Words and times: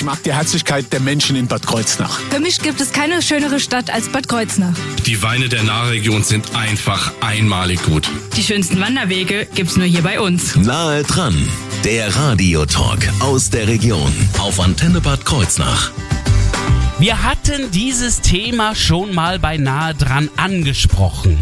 Ich 0.00 0.06
mag 0.06 0.22
die 0.22 0.32
Herzlichkeit 0.32 0.90
der 0.94 1.00
Menschen 1.00 1.36
in 1.36 1.46
Bad 1.46 1.66
Kreuznach. 1.66 2.20
Für 2.30 2.40
mich 2.40 2.58
gibt 2.62 2.80
es 2.80 2.90
keine 2.90 3.20
schönere 3.20 3.60
Stadt 3.60 3.90
als 3.90 4.08
Bad 4.08 4.28
Kreuznach. 4.28 4.72
Die 5.04 5.22
Weine 5.22 5.50
der 5.50 5.62
Nahregion 5.62 6.22
sind 6.22 6.56
einfach 6.56 7.12
einmalig 7.20 7.82
gut. 7.82 8.08
Die 8.34 8.42
schönsten 8.42 8.80
Wanderwege 8.80 9.46
gibt's 9.54 9.76
nur 9.76 9.84
hier 9.84 10.00
bei 10.00 10.18
uns. 10.18 10.56
Nahe 10.56 11.02
dran, 11.02 11.36
der 11.84 12.16
Radiotalk 12.16 13.12
aus 13.20 13.50
der 13.50 13.68
Region 13.68 14.10
auf 14.38 14.58
Antenne 14.58 15.02
Bad 15.02 15.26
Kreuznach. 15.26 15.90
Wir 16.98 17.22
hatten 17.22 17.70
dieses 17.70 18.22
Thema 18.22 18.74
schon 18.74 19.14
mal 19.14 19.38
bei 19.38 19.58
nahe 19.58 19.94
dran 19.94 20.30
angesprochen. 20.38 21.36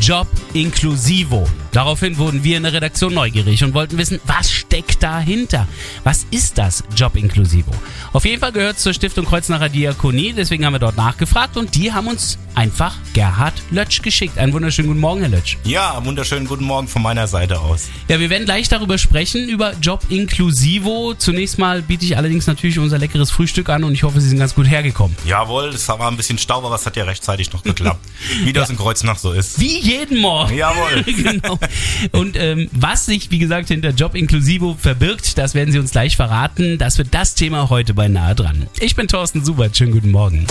Job 0.00 0.26
Inclusivo. 0.52 1.48
Daraufhin 1.72 2.18
wurden 2.18 2.42
wir 2.42 2.56
in 2.56 2.64
der 2.64 2.72
Redaktion 2.72 3.14
neugierig 3.14 3.62
und 3.62 3.74
wollten 3.74 3.96
wissen, 3.96 4.20
was 4.24 4.50
steckt 4.50 5.02
dahinter? 5.02 5.68
Was 6.02 6.26
ist 6.30 6.58
das 6.58 6.82
Job 6.96 7.14
Inclusivo? 7.14 7.70
Auf 8.12 8.24
jeden 8.24 8.40
Fall 8.40 8.50
gehört 8.50 8.76
es 8.76 8.82
zur 8.82 8.92
Stiftung 8.92 9.24
Kreuznacher 9.24 9.68
Diakonie, 9.68 10.32
deswegen 10.32 10.66
haben 10.66 10.72
wir 10.72 10.80
dort 10.80 10.96
nachgefragt 10.96 11.56
und 11.56 11.76
die 11.76 11.92
haben 11.92 12.08
uns 12.08 12.38
einfach 12.56 12.96
Gerhard 13.14 13.54
Lötsch 13.70 14.02
geschickt. 14.02 14.36
Einen 14.36 14.52
wunderschönen 14.52 14.88
guten 14.88 15.00
Morgen, 15.00 15.20
Herr 15.20 15.28
Lötsch. 15.28 15.58
Ja, 15.62 16.04
wunderschönen 16.04 16.48
guten 16.48 16.64
Morgen 16.64 16.88
von 16.88 17.02
meiner 17.02 17.28
Seite 17.28 17.60
aus. 17.60 17.88
Ja, 18.08 18.18
wir 18.18 18.30
werden 18.30 18.44
gleich 18.46 18.68
darüber 18.68 18.98
sprechen, 18.98 19.48
über 19.48 19.74
Job 19.80 20.02
Inclusivo. 20.08 21.14
Zunächst 21.14 21.58
mal 21.58 21.82
biete 21.82 22.04
ich 22.04 22.16
allerdings 22.16 22.48
natürlich 22.48 22.80
unser 22.80 22.98
leckeres 22.98 23.30
Frühstück 23.30 23.68
an 23.68 23.84
und 23.84 23.92
ich 23.92 24.02
hoffe, 24.02 24.20
Sie 24.20 24.28
sind 24.28 24.40
ganz 24.40 24.56
gut 24.56 24.68
hergekommen. 24.68 25.16
Jawohl, 25.24 25.68
es 25.68 25.86
war 25.88 26.00
ein 26.08 26.16
bisschen 26.16 26.38
Staub, 26.38 26.64
aber 26.64 26.74
es 26.74 26.84
hat 26.84 26.96
ja 26.96 27.04
rechtzeitig 27.04 27.52
noch 27.52 27.62
geklappt. 27.62 28.04
Wie 28.42 28.52
das 28.52 28.68
ja. 28.68 28.72
in 28.72 28.78
Kreuznach 28.78 29.18
so 29.18 29.32
ist. 29.32 29.60
Wie 29.60 29.78
jeden 29.78 30.18
Morgen. 30.20 30.56
Jawohl. 30.56 31.02
genau. 31.04 31.59
Und 32.12 32.36
ähm, 32.36 32.68
was 32.72 33.06
sich, 33.06 33.30
wie 33.30 33.38
gesagt, 33.38 33.68
hinter 33.68 33.90
Job 33.90 34.14
Inclusivo 34.14 34.76
verbirgt, 34.78 35.38
das 35.38 35.54
werden 35.54 35.72
Sie 35.72 35.78
uns 35.78 35.92
gleich 35.92 36.16
verraten. 36.16 36.78
Das 36.78 36.98
wird 36.98 37.08
das 37.12 37.34
Thema 37.34 37.70
heute 37.70 37.94
bei 37.94 38.08
Nahe 38.08 38.34
dran. 38.34 38.66
Ich 38.80 38.96
bin 38.96 39.08
Thorsten 39.08 39.44
Subert. 39.44 39.76
Schönen 39.76 39.92
guten 39.92 40.10
Morgen. 40.10 40.46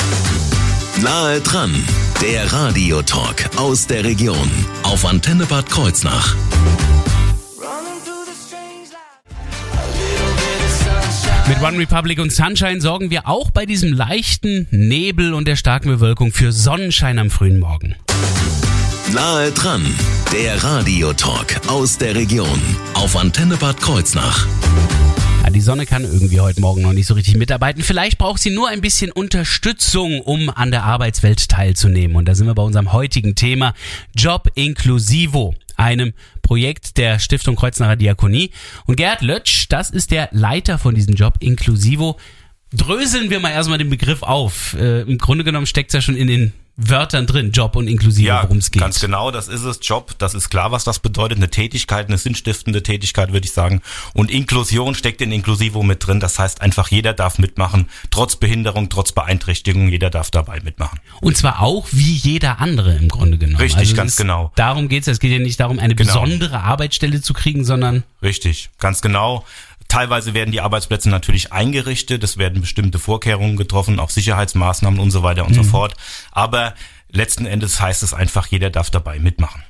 Nahe 1.02 1.40
dran, 1.40 1.74
der 2.22 2.52
Radiotalk 2.52 3.50
aus 3.58 3.88
der 3.88 4.04
Region 4.04 4.50
auf 4.84 5.06
Antenne 5.06 5.46
Bad 5.46 5.70
Kreuznach. 5.70 6.36
Mit 11.48 11.62
One 11.64 11.80
Republic 11.80 12.20
und 12.20 12.32
Sunshine 12.32 12.80
sorgen 12.80 13.10
wir 13.10 13.28
auch 13.28 13.50
bei 13.50 13.66
diesem 13.66 13.92
leichten 13.92 14.68
Nebel 14.70 15.34
und 15.34 15.48
der 15.48 15.56
starken 15.56 15.90
Bewölkung 15.90 16.32
für 16.32 16.52
Sonnenschein 16.52 17.18
am 17.18 17.32
frühen 17.32 17.60
Morgen. 17.60 17.96
Nahe 19.14 19.52
dran, 19.52 19.84
der 20.32 20.64
Radiotalk 20.64 21.68
aus 21.68 21.98
der 21.98 22.14
Region 22.14 22.62
auf 22.94 23.16
Antenne 23.16 23.58
Bad 23.58 23.82
Kreuznach. 23.82 24.46
Die 25.50 25.62
Sonne 25.62 25.88
kann 25.88 26.04
irgendwie 26.04 26.40
heute 26.40 26.62
Morgen 26.62 26.84
noch 26.84 26.94
nicht 26.94 27.08
so 27.08 27.16
richtig 27.16 27.36
mitarbeiten. 27.36 27.82
Vielleicht 27.82 28.20
braucht 28.20 28.40
sie 28.40 28.52
nur 28.52 28.70
ein 28.70 28.82
bisschen 28.82 29.12
Unterstützung, 29.12 30.22
um 30.22 30.50
an 30.50 30.70
der 30.70 30.84
Arbeitswelt 30.84 31.50
teilzunehmen. 31.50 32.16
Und 32.18 32.26
da 32.26 32.36
sind 32.36 32.46
wir 32.46 32.54
bei 32.54 32.62
unserem 32.62 32.94
heutigen 32.94 33.34
Thema 33.34 33.74
Job 34.16 34.52
Inclusivo, 34.54 35.56
einem 35.76 36.14
Projekt 36.44 36.98
der 36.98 37.18
Stiftung 37.18 37.56
Kreuznacher 37.56 37.96
Diakonie. 37.96 38.52
Und 38.86 38.98
Gerd 38.98 39.22
Lötsch, 39.22 39.66
das 39.70 39.90
ist 39.90 40.12
der 40.12 40.30
Leiter 40.32 40.78
von 40.78 40.94
diesem 40.94 41.16
Job 41.16 41.34
Inclusivo. 41.40 42.20
Dröseln 42.72 43.32
wir 43.32 43.40
mal 43.40 43.50
erstmal 43.52 43.80
den 43.80 43.90
Begriff 43.90 44.22
auf. 44.22 44.76
Äh, 44.80 45.02
Im 45.02 45.18
Grunde 45.18 45.44
genommen 45.44 45.66
steckt 45.66 45.90
es 45.90 45.94
ja 45.96 46.02
schon 46.02 46.16
in 46.16 46.28
den 46.28 46.54
Wörtern 46.82 47.28
drin, 47.28 47.52
Job 47.52 47.76
und 47.76 47.88
inklusive, 47.88 48.28
ja, 48.28 48.44
worum 48.44 48.58
es 48.58 48.72
geht. 48.72 48.82
Ganz 48.82 49.00
genau, 49.00 49.32
das 49.32 49.50
ist 49.50 49.64
es. 49.64 49.80
Job, 49.82 50.16
das 50.18 50.34
ist 50.34 50.50
klar, 50.50 50.72
was 50.72 50.86
das 50.86 51.00
bedeutet. 51.00 51.38
Eine 51.38 51.50
Tätigkeit, 51.50 52.08
eine 52.08 52.18
sinnstiftende 52.18 52.82
Tätigkeit, 52.84 53.34
würde 53.34 53.46
ich 53.46 53.52
sagen. 53.52 53.82
Und 54.14 54.32
Inklusion 54.32 54.96
steckt 54.96 55.20
in 55.22 55.34
Inklusivo 55.34 55.84
mit 55.84 56.08
drin. 56.08 56.22
Das 56.22 56.40
heißt 56.40 56.62
einfach, 56.62 56.88
jeder 56.90 57.14
darf 57.14 57.38
mitmachen. 57.38 57.90
Trotz 58.12 58.38
Behinderung, 58.38 58.88
trotz 58.88 59.12
Beeinträchtigung, 59.12 59.90
jeder 59.90 60.10
darf 60.10 60.32
dabei 60.32 60.62
mitmachen. 60.62 61.00
Und 61.20 61.36
zwar 61.36 61.62
auch 61.62 61.88
wie 61.92 62.14
jeder 62.14 62.60
andere 62.60 62.96
im 62.96 63.10
Grunde 63.10 63.38
genommen. 63.38 63.58
Richtig, 63.58 63.80
also 63.80 63.96
ganz 63.96 64.16
genau. 64.16 64.54
Darum 64.56 64.88
geht 64.88 65.04
es. 65.04 65.08
Es 65.10 65.20
geht 65.20 65.34
ja 65.34 65.40
nicht 65.40 65.60
darum, 65.60 65.80
eine 65.80 65.96
genau. 65.96 66.14
besondere 66.14 66.62
Arbeitsstelle 66.62 67.22
zu 67.22 67.34
kriegen, 67.34 67.66
sondern. 67.66 68.04
Richtig, 68.22 68.70
ganz 68.80 69.02
genau. 69.02 69.46
Teilweise 69.90 70.34
werden 70.34 70.52
die 70.52 70.62
Arbeitsplätze 70.62 71.10
natürlich 71.10 71.52
eingerichtet, 71.52 72.24
es 72.24 72.38
werden 72.38 72.62
bestimmte 72.62 73.00
Vorkehrungen 73.00 73.58
getroffen, 73.58 74.00
auch 74.00 74.12
Sicherheitsmaßnahmen 74.12 75.00
und 75.00 75.12
so 75.12 75.24
weiter 75.24 75.46
und 75.46 75.52
mhm. 75.52 75.56
so 75.56 75.64
fort. 75.64 75.96
Aber 76.32 76.76
letzten 77.12 77.46
Endes 77.46 77.82
heißt 77.82 78.04
es 78.04 78.14
einfach, 78.14 78.48
jeder 78.48 78.70
darf 78.70 78.92
dabei 78.92 79.20
mitmachen. 79.20 79.64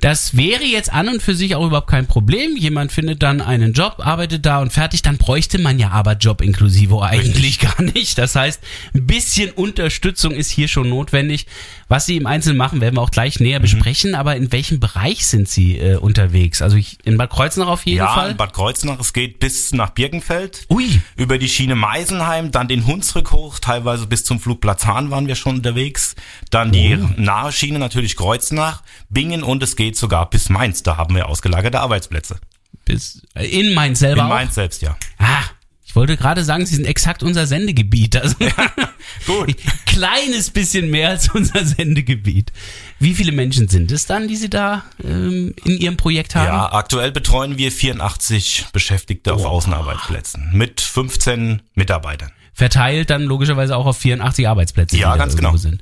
Das 0.00 0.36
wäre 0.36 0.62
jetzt 0.62 0.92
an 0.92 1.08
und 1.08 1.22
für 1.22 1.34
sich 1.34 1.56
auch 1.56 1.66
überhaupt 1.66 1.88
kein 1.88 2.06
Problem. 2.06 2.56
Jemand 2.56 2.92
findet 2.92 3.20
dann 3.22 3.40
einen 3.40 3.72
Job, 3.72 3.96
arbeitet 3.98 4.46
da 4.46 4.60
und 4.60 4.72
fertig. 4.72 5.02
Dann 5.02 5.18
bräuchte 5.18 5.58
man 5.58 5.80
ja 5.80 5.90
aber 5.90 6.12
Job 6.12 6.40
inklusivo 6.40 7.02
eigentlich 7.02 7.58
gar 7.58 7.82
nicht. 7.82 8.16
Das 8.16 8.36
heißt, 8.36 8.62
ein 8.94 9.06
bisschen 9.06 9.50
Unterstützung 9.50 10.32
ist 10.32 10.50
hier 10.50 10.68
schon 10.68 10.88
notwendig. 10.88 11.46
Was 11.88 12.06
Sie 12.06 12.16
im 12.16 12.26
Einzelnen 12.26 12.58
machen, 12.58 12.80
werden 12.80 12.96
wir 12.96 13.02
auch 13.02 13.10
gleich 13.10 13.40
näher 13.40 13.58
mhm. 13.58 13.62
besprechen. 13.62 14.14
Aber 14.14 14.36
in 14.36 14.52
welchem 14.52 14.78
Bereich 14.78 15.26
sind 15.26 15.48
Sie 15.48 15.78
äh, 15.78 15.96
unterwegs? 15.96 16.62
Also 16.62 16.76
ich, 16.76 16.98
in 17.04 17.18
Bad 17.18 17.30
Kreuznach 17.30 17.66
auf 17.66 17.84
jeden 17.84 17.98
ja, 17.98 18.14
Fall? 18.14 18.26
Ja, 18.26 18.30
in 18.32 18.36
Bad 18.36 18.52
Kreuznach. 18.52 19.00
Es 19.00 19.12
geht 19.12 19.40
bis 19.40 19.72
nach 19.72 19.90
Birkenfeld. 19.90 20.66
Ui. 20.70 21.00
Über 21.16 21.38
die 21.38 21.48
Schiene 21.48 21.74
Meisenheim, 21.74 22.52
dann 22.52 22.68
den 22.68 22.86
Hunsrück 22.86 23.32
hoch. 23.32 23.58
Teilweise 23.58 24.06
bis 24.06 24.24
zum 24.24 24.38
Flugplatz 24.38 24.86
Hahn 24.86 25.10
waren 25.10 25.26
wir 25.26 25.34
schon 25.34 25.56
unterwegs. 25.56 26.14
Dann 26.50 26.70
die 26.70 26.96
oh. 26.96 27.08
nahe 27.16 27.50
Schiene 27.50 27.80
natürlich 27.80 28.14
Kreuznach, 28.14 28.82
Bingen 29.08 29.42
und 29.42 29.60
es 29.62 29.74
geht 29.74 29.87
sogar 29.96 30.28
bis 30.30 30.48
Mainz. 30.48 30.82
Da 30.82 30.96
haben 30.96 31.14
wir 31.14 31.28
ausgelagerte 31.28 31.80
Arbeitsplätze. 31.80 32.38
Bis 32.84 33.22
äh, 33.34 33.46
in 33.46 33.74
Mainz 33.74 33.98
selber? 34.00 34.22
In 34.22 34.28
Mainz 34.28 34.50
auch? 34.50 34.54
selbst, 34.54 34.82
ja. 34.82 34.96
Ah, 35.18 35.44
ich 35.88 35.96
wollte 35.96 36.18
gerade 36.18 36.44
sagen, 36.44 36.66
sie 36.66 36.74
sind 36.74 36.84
exakt 36.84 37.22
unser 37.22 37.46
Sendegebiet. 37.46 38.14
Also 38.16 38.36
ja, 38.40 38.52
gut. 39.26 39.56
kleines 39.86 40.50
bisschen 40.50 40.90
mehr 40.90 41.08
als 41.08 41.30
unser 41.30 41.64
Sendegebiet. 41.64 42.52
Wie 42.98 43.14
viele 43.14 43.32
Menschen 43.32 43.68
sind 43.68 43.90
es 43.90 44.04
dann, 44.04 44.28
die 44.28 44.36
Sie 44.36 44.50
da 44.50 44.84
ähm, 45.02 45.54
in 45.64 45.78
Ihrem 45.78 45.96
Projekt 45.96 46.34
haben? 46.34 46.46
Ja, 46.46 46.72
aktuell 46.74 47.10
betreuen 47.10 47.56
wir 47.56 47.72
84 47.72 48.66
Beschäftigte 48.72 49.32
oh. 49.32 49.36
auf 49.36 49.44
Außenarbeitsplätzen 49.46 50.50
mit 50.52 50.82
15 50.82 51.62
Mitarbeitern. 51.74 52.32
Verteilt 52.52 53.08
dann 53.08 53.22
logischerweise 53.22 53.74
auch 53.74 53.86
auf 53.86 53.96
84 53.96 54.46
Arbeitsplätze. 54.46 54.96
Ja, 54.98 55.16
ganz 55.16 55.36
genau. 55.36 55.56
Sind. 55.56 55.80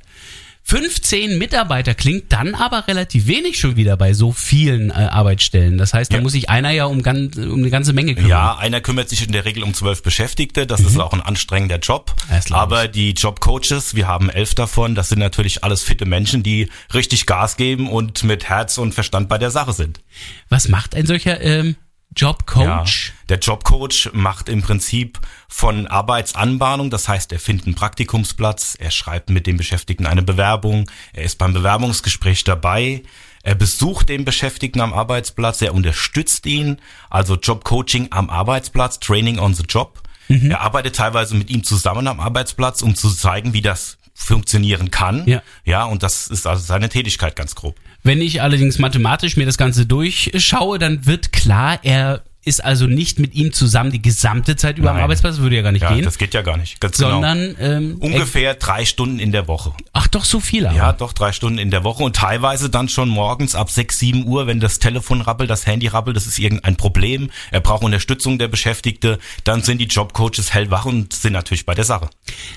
15 0.69 1.37
Mitarbeiter 1.37 1.95
klingt 1.95 2.33
dann 2.33 2.53
aber 2.53 2.89
relativ 2.89 3.27
wenig 3.27 3.57
schon 3.57 3.77
wieder 3.77 3.95
bei 3.95 4.13
so 4.13 4.33
vielen 4.33 4.89
äh, 4.89 4.95
Arbeitsstellen. 4.95 5.77
Das 5.77 5.93
heißt, 5.93 6.11
da 6.11 6.17
ja. 6.17 6.21
muss 6.21 6.33
sich 6.33 6.49
einer 6.49 6.71
ja 6.71 6.83
um, 6.87 7.03
ganz, 7.03 7.37
um 7.37 7.59
eine 7.59 7.69
ganze 7.69 7.93
Menge 7.93 8.15
kümmern. 8.15 8.29
Ja, 8.29 8.57
einer 8.57 8.81
kümmert 8.81 9.07
sich 9.07 9.25
in 9.25 9.31
der 9.31 9.45
Regel 9.45 9.63
um 9.63 9.73
zwölf 9.73 10.03
Beschäftigte. 10.03 10.67
Das 10.67 10.81
mhm. 10.81 10.87
ist 10.87 10.99
auch 10.99 11.13
ein 11.13 11.21
anstrengender 11.21 11.79
Job. 11.79 12.13
Aber 12.49 12.89
die 12.89 13.11
Jobcoaches, 13.11 13.95
wir 13.95 14.09
haben 14.09 14.29
elf 14.29 14.55
davon, 14.55 14.93
das 14.93 15.07
sind 15.07 15.19
natürlich 15.19 15.63
alles 15.63 15.83
fitte 15.83 16.05
Menschen, 16.05 16.43
die 16.43 16.67
richtig 16.93 17.27
Gas 17.27 17.55
geben 17.55 17.89
und 17.89 18.25
mit 18.25 18.49
Herz 18.49 18.77
und 18.77 18.93
Verstand 18.93 19.29
bei 19.29 19.37
der 19.37 19.51
Sache 19.51 19.71
sind. 19.71 20.01
Was 20.49 20.67
macht 20.67 20.95
ein 20.95 21.05
solcher 21.05 21.39
ähm, 21.39 21.77
Jobcoach? 22.15 22.63
Ja, 22.63 22.85
der 23.29 23.39
Jobcoach 23.39 24.09
macht 24.13 24.49
im 24.49 24.61
Prinzip 24.61 25.19
von 25.47 25.87
Arbeitsanbahnung, 25.87 26.89
das 26.89 27.07
heißt, 27.07 27.31
er 27.31 27.39
findet 27.39 27.67
einen 27.67 27.75
Praktikumsplatz, 27.75 28.75
er 28.79 28.91
schreibt 28.91 29.29
mit 29.29 29.45
dem 29.45 29.57
Beschäftigten 29.57 30.05
eine 30.05 30.23
Bewerbung, 30.23 30.89
er 31.13 31.23
ist 31.23 31.37
beim 31.37 31.53
Bewerbungsgespräch 31.53 32.43
dabei, 32.43 33.03
er 33.43 33.55
besucht 33.55 34.09
den 34.09 34.25
Beschäftigten 34.25 34.81
am 34.81 34.93
Arbeitsplatz, 34.93 35.61
er 35.61 35.73
unterstützt 35.73 36.45
ihn, 36.45 36.81
also 37.09 37.35
Jobcoaching 37.35 38.07
am 38.11 38.29
Arbeitsplatz, 38.29 38.99
Training 38.99 39.39
on 39.39 39.53
the 39.53 39.63
Job. 39.63 40.01
Mhm. 40.27 40.51
Er 40.51 40.61
arbeitet 40.61 40.95
teilweise 40.95 41.35
mit 41.35 41.49
ihm 41.49 41.63
zusammen 41.63 42.07
am 42.07 42.19
Arbeitsplatz, 42.19 42.81
um 42.81 42.95
zu 42.95 43.09
zeigen, 43.09 43.53
wie 43.53 43.61
das 43.61 43.97
funktionieren 44.17 44.89
kann. 44.91 45.23
Ja. 45.27 45.43
ja, 45.63 45.85
und 45.85 46.01
das 46.01 46.27
ist 46.27 46.47
also 46.47 46.61
seine 46.61 46.89
Tätigkeit 46.89 47.35
ganz 47.35 47.53
grob. 47.53 47.75
Wenn 48.03 48.19
ich 48.19 48.41
allerdings 48.41 48.79
mathematisch 48.79 49.37
mir 49.37 49.45
das 49.45 49.57
Ganze 49.57 49.85
durchschaue, 49.85 50.79
dann 50.79 51.05
wird 51.05 51.31
klar, 51.31 51.79
er 51.83 52.23
ist 52.47 52.63
also 52.63 52.87
nicht 52.87 53.19
mit 53.19 53.35
ihm 53.35 53.51
zusammen 53.51 53.91
die 53.91 54.01
gesamte 54.01 54.55
Zeit 54.55 54.77
über 54.77 54.87
Nein. 54.87 54.97
am 54.97 55.03
Arbeitsplatz, 55.03 55.37
würde 55.37 55.57
ja 55.57 55.61
gar 55.61 55.73
nicht 55.73 55.81
ja, 55.81 55.93
gehen. 55.93 56.03
Das 56.03 56.17
geht 56.17 56.33
ja 56.33 56.41
gar 56.41 56.55
nicht. 56.55 56.79
Ganz 56.79 56.97
genau. 56.97 57.11
sondern 57.11 57.55
genau. 57.55 57.59
ähm, 57.59 57.97
ungefähr 57.99 58.55
drei 58.55 58.85
Stunden 58.85 59.19
in 59.19 59.33
der 59.33 59.47
Woche. 59.47 59.73
Ach 59.91 60.07
doch, 60.07 60.23
so 60.23 60.39
viel 60.39 60.65
aber. 60.65 60.77
Ja, 60.77 60.93
doch 60.93 61.11
drei 61.11 61.33
Stunden 61.33 61.59
in 61.59 61.71
der 61.71 61.83
Woche 61.83 62.03
und 62.03 62.15
teilweise 62.15 62.69
dann 62.69 62.87
schon 62.87 63.09
morgens 63.09 63.53
ab 63.53 63.69
sechs, 63.69 63.99
sieben 63.99 64.25
Uhr, 64.25 64.47
wenn 64.47 64.61
das 64.61 64.79
Telefon 64.79 65.21
rappelt, 65.21 65.49
das 65.49 65.67
Handy 65.67 65.87
rappelt, 65.87 66.15
das 66.15 66.25
ist 66.25 66.39
irgendein 66.39 66.77
Problem. 66.77 67.29
Er 67.51 67.59
braucht 67.59 67.83
Unterstützung 67.83 68.37
der 68.37 68.47
Beschäftigte. 68.47 69.19
Dann 69.43 69.61
sind 69.61 69.79
die 69.79 69.85
Jobcoaches 69.85 70.53
hellwach 70.53 70.85
und 70.85 71.11
sind 71.11 71.33
natürlich 71.33 71.65
bei 71.65 71.75
der 71.75 71.83
Sache. 71.83 72.09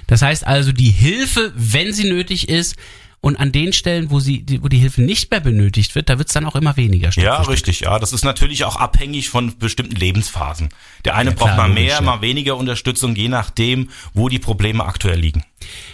Das 0.06 0.23
heißt 0.23 0.47
also, 0.47 0.70
die 0.70 0.91
Hilfe, 0.91 1.53
wenn 1.56 1.93
sie 1.93 2.09
nötig 2.09 2.49
ist, 2.49 2.76
und 3.22 3.37
an 3.37 3.52
den 3.52 3.72
Stellen, 3.72 4.11
wo 4.11 4.19
sie, 4.19 4.44
wo 4.62 4.69
die 4.69 4.78
Hilfe 4.78 5.02
nicht 5.02 5.31
mehr 5.31 5.40
benötigt 5.40 5.94
wird, 5.94 6.08
da 6.08 6.19
wird 6.19 6.28
es 6.28 6.34
dann 6.34 6.46
auch 6.46 6.56
immer 6.56 6.76
weniger. 6.76 7.12
Stück 7.12 7.25
ja, 7.25 7.43
richtig. 7.43 7.81
Ja, 7.81 7.99
das 7.99 8.12
ist 8.12 8.25
natürlich 8.25 8.64
auch 8.64 8.76
abhängig 8.76 9.28
von 9.28 9.58
bestimmten 9.58 9.96
Lebensphasen. 9.96 10.70
Der 11.05 11.17
eine 11.17 11.31
ja, 11.31 11.37
braucht 11.37 11.55
klar, 11.55 11.69
mal 11.69 11.75
mehr, 11.75 11.96
logisch, 11.96 12.06
mal 12.06 12.20
weniger 12.22 12.56
Unterstützung, 12.56 13.14
je 13.14 13.28
nachdem, 13.28 13.90
wo 14.14 14.28
die 14.28 14.38
Probleme 14.38 14.84
aktuell 14.84 15.19
liegen. 15.19 15.44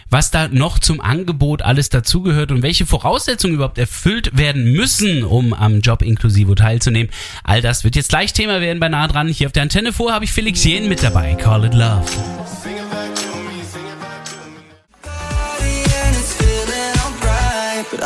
Was 0.08 0.30
da 0.30 0.46
noch 0.46 0.78
zum 0.78 1.00
Angebot 1.00 1.62
alles 1.62 1.88
dazugehört 1.88 2.52
und 2.52 2.62
welche 2.62 2.86
Voraussetzungen 2.86 3.54
überhaupt 3.54 3.78
erfüllt 3.78 4.36
werden 4.36 4.70
müssen, 4.72 5.24
um 5.24 5.52
am 5.52 5.80
Job 5.80 6.02
Inklusivo 6.02 6.54
teilzunehmen, 6.54 7.10
all 7.42 7.60
das 7.60 7.82
wird 7.82 7.96
jetzt 7.96 8.10
gleich 8.10 8.32
Thema 8.32 8.60
werden 8.60 8.78
bei 8.78 8.88
nah 8.88 9.08
dran. 9.08 9.26
Hier 9.26 9.48
auf 9.48 9.52
der 9.52 9.64
Antenne 9.64 9.92
vor 9.92 10.12
habe 10.12 10.24
ich 10.24 10.32
Felix 10.32 10.62
Jen 10.62 10.88
mit 10.88 11.02
dabei. 11.02 11.34
Call 11.34 11.64
it 11.64 11.74
Love. 11.74 12.04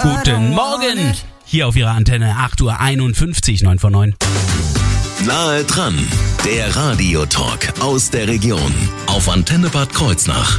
Guten 0.03 0.55
Morgen! 0.55 1.13
Hier 1.45 1.69
auf 1.69 1.77
Ihrer 1.77 1.91
Antenne 1.91 2.33
8.51 2.37 3.61
Uhr, 3.61 3.69
9 3.69 3.79
von 3.79 3.93
9. 3.93 4.15
Nahe 5.27 5.65
dran, 5.65 5.99
der 6.43 6.75
Radiotalk 6.75 7.81
aus 7.81 8.09
der 8.09 8.27
Region 8.27 8.75
auf 9.09 9.29
Antenne 9.29 9.69
Bad 9.69 9.93
Kreuznach. 9.93 10.59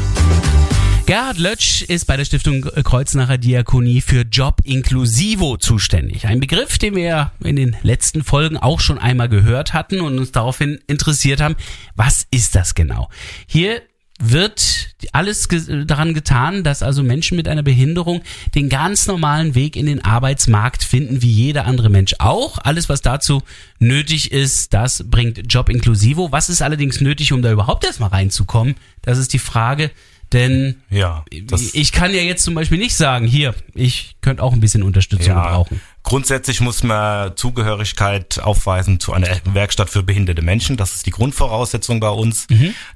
Gerhard 1.08 1.40
Lötsch 1.40 1.82
ist 1.82 2.06
bei 2.06 2.18
der 2.18 2.26
Stiftung 2.26 2.62
Kreuznacher 2.62 3.40
Diakonie 3.40 4.02
für 4.02 4.22
Job 4.22 4.62
Inclusivo 4.64 5.58
zuständig. 5.58 6.28
Ein 6.28 6.40
Begriff, 6.40 6.78
den 6.78 6.96
wir 6.96 7.32
in 7.44 7.56
den 7.56 7.76
letzten 7.82 8.24
Folgen 8.24 8.58
auch 8.58 8.80
schon 8.80 9.00
einmal 9.00 9.28
gehört 9.28 9.74
hatten 9.74 10.02
und 10.02 10.20
uns 10.20 10.32
daraufhin 10.32 10.80
interessiert 10.86 11.42
haben. 11.42 11.56
Was 11.96 12.28
ist 12.30 12.54
das 12.54 12.76
genau? 12.76 13.10
Hier 13.48 13.82
wird 14.24 14.90
alles 15.12 15.50
ge 15.50 15.86
daran 15.86 16.14
getan, 16.14 16.64
dass 16.64 16.84
also 16.84 17.04
Menschen 17.04 17.36
mit 17.36 17.48
einer 17.48 17.64
Behinderung 17.64 18.22
den 18.56 18.70
ganz 18.70 19.08
normalen 19.08 19.56
Weg 19.56 19.76
in 19.76 19.86
den 19.86 20.04
Arbeitsmarkt 20.04 20.84
finden, 20.84 21.22
wie 21.22 21.32
jeder 21.32 21.66
andere 21.66 21.90
Mensch 21.90 22.16
auch. 22.20 22.60
Alles, 22.60 22.88
was 22.90 23.02
dazu 23.02 23.42
nötig 23.80 24.32
ist, 24.32 24.74
das 24.74 25.04
bringt 25.10 25.52
Job 25.52 25.70
Inclusivo. 25.70 26.32
Was 26.32 26.50
ist 26.50 26.62
allerdings 26.62 27.02
nötig, 27.02 27.34
um 27.34 27.42
da 27.42 27.52
überhaupt 27.52 27.84
erstmal 27.84 28.10
reinzukommen? 28.10 28.76
Das 29.02 29.18
ist 29.18 29.34
die 29.34 29.40
Frage. 29.40 29.92
Denn 30.34 30.82
Ja, 30.90 31.26
das- 31.44 31.74
ich 31.74 31.92
kann 31.92 32.14
ja 32.14 32.22
jetzt 32.22 32.44
zum 32.44 32.54
Beispiel 32.54 32.78
nicht 32.78 32.96
sagen, 32.96 33.28
hier, 33.28 33.54
ich 33.74 34.16
könnte 34.22 34.42
auch 34.44 34.54
ein 34.54 34.60
bisschen 34.62 34.84
Unterstützung 34.84 35.36
gebrauchen. 35.36 35.82
Grundsätzlich 36.04 36.62
muss 36.62 36.82
man 36.82 37.38
Zugehörigkeit 37.38 38.40
aufweisen 38.40 39.00
zu 39.00 39.14
einer 39.14 39.28
Werkstatt 39.54 39.90
für 39.92 40.02
behinderte 40.02 40.42
Menschen. 40.42 40.76
Das 40.76 40.96
ist 40.96 41.06
die 41.06 41.12
Grundvoraussetzung 41.12 42.00
bei 42.00 42.10
uns. 42.10 42.48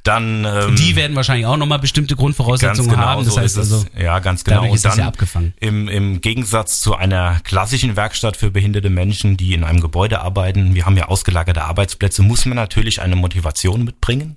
Dann 0.03 0.43
ähm, 0.43 0.71
Mhm. 0.71 0.75
Die 0.75 0.95
werden 0.95 1.15
wahrscheinlich 1.15 1.45
auch 1.45 1.57
nochmal 1.57 1.77
bestimmte 1.79 2.15
Grundvoraussetzungen 2.15 2.97
haben. 2.97 3.23
Das 3.23 3.35
so 3.35 3.39
heißt 3.39 3.57
ist 3.57 3.67
es. 3.67 3.73
also, 3.73 3.85
ja, 3.95 4.17
ganz 4.19 4.43
genau. 4.43 4.63
ist 4.73 4.85
Und 4.85 4.91
es 4.91 4.97
ja 4.97 5.07
abgefangen. 5.07 5.53
Im, 5.59 5.87
Im 5.87 6.19
Gegensatz 6.21 6.81
zu 6.81 6.95
einer 6.95 7.39
klassischen 7.43 7.95
Werkstatt 7.95 8.37
für 8.37 8.49
behinderte 8.49 8.89
Menschen, 8.89 9.37
die 9.37 9.53
in 9.53 9.63
einem 9.63 9.81
Gebäude 9.81 10.21
arbeiten, 10.21 10.73
wir 10.73 10.85
haben 10.87 10.97
ja 10.97 11.05
ausgelagerte 11.07 11.63
Arbeitsplätze, 11.63 12.23
muss 12.23 12.45
man 12.47 12.55
natürlich 12.55 13.01
eine 13.01 13.15
Motivation 13.15 13.83
mitbringen. 13.83 14.35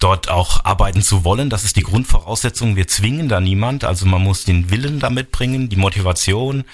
Dort 0.00 0.30
auch 0.30 0.64
arbeiten 0.64 1.02
zu 1.02 1.24
wollen, 1.24 1.50
das 1.50 1.64
ist 1.64 1.76
die 1.76 1.82
Grundvoraussetzung. 1.82 2.74
Wir 2.74 2.88
zwingen 2.88 3.28
da 3.28 3.38
niemand, 3.38 3.84
also 3.84 4.06
man 4.06 4.22
muss 4.22 4.44
den 4.44 4.70
Willen 4.70 4.98
da 4.98 5.10
mitbringen, 5.10 5.68
die 5.68 5.76
Motivation. 5.76 6.64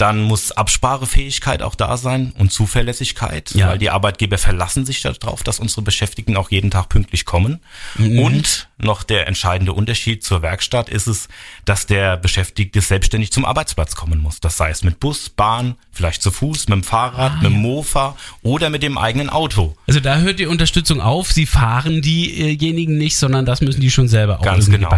Dann 0.00 0.22
muss 0.22 0.50
Absparefähigkeit 0.52 1.62
auch 1.62 1.74
da 1.74 1.98
sein 1.98 2.32
und 2.38 2.50
Zuverlässigkeit, 2.52 3.50
Ja. 3.54 3.68
weil 3.68 3.78
die 3.78 3.90
Arbeitgeber 3.90 4.38
verlassen 4.38 4.86
sich 4.86 5.02
darauf, 5.02 5.42
dass 5.42 5.60
unsere 5.60 5.82
Beschäftigten 5.82 6.36
auch 6.38 6.50
jeden 6.50 6.70
Tag 6.70 6.88
pünktlich 6.88 7.26
kommen. 7.26 7.60
Mhm. 7.96 8.18
Und 8.18 8.68
noch 8.78 9.02
der 9.02 9.28
entscheidende 9.28 9.74
Unterschied 9.74 10.24
zur 10.24 10.40
Werkstatt 10.40 10.88
ist 10.88 11.06
es, 11.06 11.28
dass 11.66 11.84
der 11.84 12.16
Beschäftigte 12.16 12.80
selbstständig 12.80 13.30
zum 13.30 13.44
Arbeitsplatz 13.44 13.94
kommen 13.94 14.20
muss. 14.20 14.40
Das 14.40 14.56
sei 14.56 14.70
es 14.70 14.82
mit 14.82 15.00
Bus, 15.00 15.28
Bahn, 15.28 15.74
vielleicht 15.92 16.22
zu 16.22 16.30
Fuß, 16.30 16.68
mit 16.68 16.76
dem 16.76 16.82
Fahrrad, 16.82 17.32
Ah, 17.32 17.36
mit 17.42 17.52
dem 17.52 17.60
Mofa 17.60 18.16
oder 18.42 18.70
mit 18.70 18.82
dem 18.82 18.96
eigenen 18.96 19.28
Auto. 19.28 19.76
Also 19.86 20.00
da 20.00 20.16
hört 20.20 20.38
die 20.38 20.46
Unterstützung 20.46 21.02
auf. 21.02 21.30
Sie 21.30 21.44
fahren 21.44 22.00
diejenigen 22.00 22.96
nicht, 22.96 23.18
sondern 23.18 23.44
das 23.44 23.60
müssen 23.60 23.82
die 23.82 23.90
schon 23.90 24.08
selber 24.08 24.40
auch 24.40 24.44
Ganz 24.44 24.70
genau. 24.70 24.88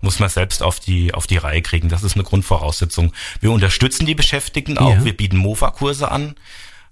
muss 0.00 0.20
man 0.20 0.28
selbst 0.28 0.62
auf 0.62 0.78
die, 0.78 1.12
auf 1.12 1.26
die 1.26 1.38
Reihe 1.38 1.60
kriegen. 1.60 1.88
Das 1.88 2.04
ist 2.04 2.14
eine 2.14 2.22
Grundvoraussetzung. 2.22 3.12
Wir 3.40 3.50
unterstützen 3.50 4.06
die 4.06 4.14
Beschäftigten 4.14 4.27
auch. 4.78 4.94
Ja. 4.96 5.04
Wir 5.04 5.16
bieten 5.16 5.36
Mofa-Kurse 5.38 6.10
an. 6.10 6.34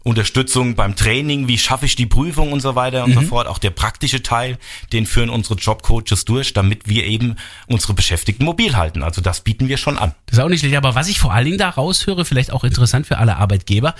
Unterstützung 0.03 0.77
beim 0.77 0.95
Training, 0.95 1.49
wie 1.49 1.59
schaffe 1.59 1.85
ich 1.85 1.97
die 1.97 2.07
Prüfung 2.07 2.53
und 2.53 2.61
so 2.61 2.77
weiter 2.77 3.03
und 3.03 3.13
so 3.15 3.23
Mhm. 3.23 3.27
fort. 3.27 3.49
Auch 3.49 3.59
der 3.59 3.71
praktische 3.71 4.23
Teil, 4.23 4.57
den 4.93 5.05
führen 5.05 5.31
unsere 5.31 5.57
Jobcoaches 5.57 6.25
durch, 6.25 6.53
damit 6.53 6.87
wir 6.89 7.05
eben 7.07 7.35
unsere 7.67 7.93
Beschäftigten 7.93 8.45
mobil 8.45 8.77
halten. 8.77 9.03
Also 9.03 9.21
das 9.21 9.41
bieten 9.41 9.67
wir 9.67 9.79
schon 9.79 9.99
an. 9.99 10.15
Das 10.27 10.39
ist 10.39 10.45
auch 10.45 10.49
nicht 10.49 10.61
schlecht. 10.61 10.77
Aber 10.77 10.95
was 10.95 11.09
ich 11.09 11.19
vor 11.19 11.33
allen 11.35 11.47
Dingen 11.47 11.59
da 11.59 11.71
raushöre, 11.71 12.25
vielleicht 12.25 12.53
auch 12.53 12.63
interessant 12.63 13.09
für 13.09 13.19
alle 13.19 13.37
Arbeitgeber, 13.37 13.97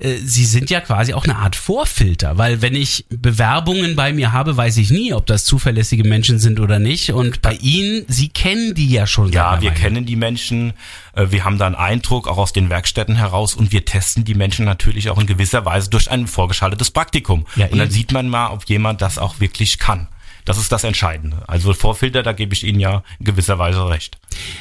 äh, 0.00 0.16
Sie 0.16 0.44
sind 0.44 0.70
ja 0.70 0.80
quasi 0.80 1.14
auch 1.14 1.24
eine 1.24 1.36
Art 1.36 1.56
Vorfilter, 1.56 2.38
weil 2.38 2.62
wenn 2.62 2.74
ich 2.74 3.04
Bewerbungen 3.10 3.96
bei 3.96 4.12
mir 4.12 4.32
habe, 4.32 4.56
weiß 4.56 4.76
ich 4.78 4.90
nie, 4.90 5.12
ob 5.12 5.26
das 5.26 5.44
zuverlässige 5.44 6.04
Menschen 6.04 6.38
sind 6.38 6.60
oder 6.60 6.78
nicht. 6.78 7.12
Und 7.12 7.42
bei 7.42 7.54
Ihnen, 7.54 8.04
Sie 8.08 8.28
kennen 8.28 8.74
die 8.74 8.90
ja 8.90 9.06
schon. 9.06 9.32
Ja, 9.32 9.60
wir 9.60 9.70
kennen 9.72 10.06
die 10.06 10.16
Menschen, 10.16 10.72
äh, 11.14 11.26
wir 11.30 11.44
haben 11.44 11.58
da 11.58 11.66
einen 11.66 11.74
Eindruck 11.74 12.28
auch 12.28 12.38
aus 12.38 12.52
den 12.52 12.70
Werkstätten 12.70 13.16
heraus 13.16 13.54
und 13.54 13.72
wir 13.72 13.84
testen 13.84 14.24
die 14.24 14.34
Menschen 14.34 14.64
natürlich 14.64 15.10
auch 15.10 15.18
in 15.18 15.26
gewisser 15.26 15.64
Weise 15.64 15.90
durch 15.90 16.10
ein 16.10 16.26
vorgeschaltetes 16.26 16.90
Praktikum. 16.90 17.46
Ja, 17.56 17.66
und 17.66 17.78
dann 17.78 17.88
eben. 17.88 17.90
sieht 17.90 18.12
man 18.12 18.28
mal, 18.28 18.48
ob 18.48 18.64
jemand 18.64 19.02
das 19.02 19.18
auch 19.18 19.40
wirklich 19.40 19.78
kann. 19.78 20.08
Das 20.44 20.58
ist 20.58 20.72
das 20.72 20.84
Entscheidende. 20.84 21.42
Also 21.46 21.72
Vorfilter, 21.74 22.22
da 22.22 22.32
gebe 22.32 22.54
ich 22.54 22.64
Ihnen 22.64 22.80
ja 22.80 23.02
in 23.18 23.26
gewisser 23.26 23.58
Weise 23.58 23.88
recht. 23.88 24.18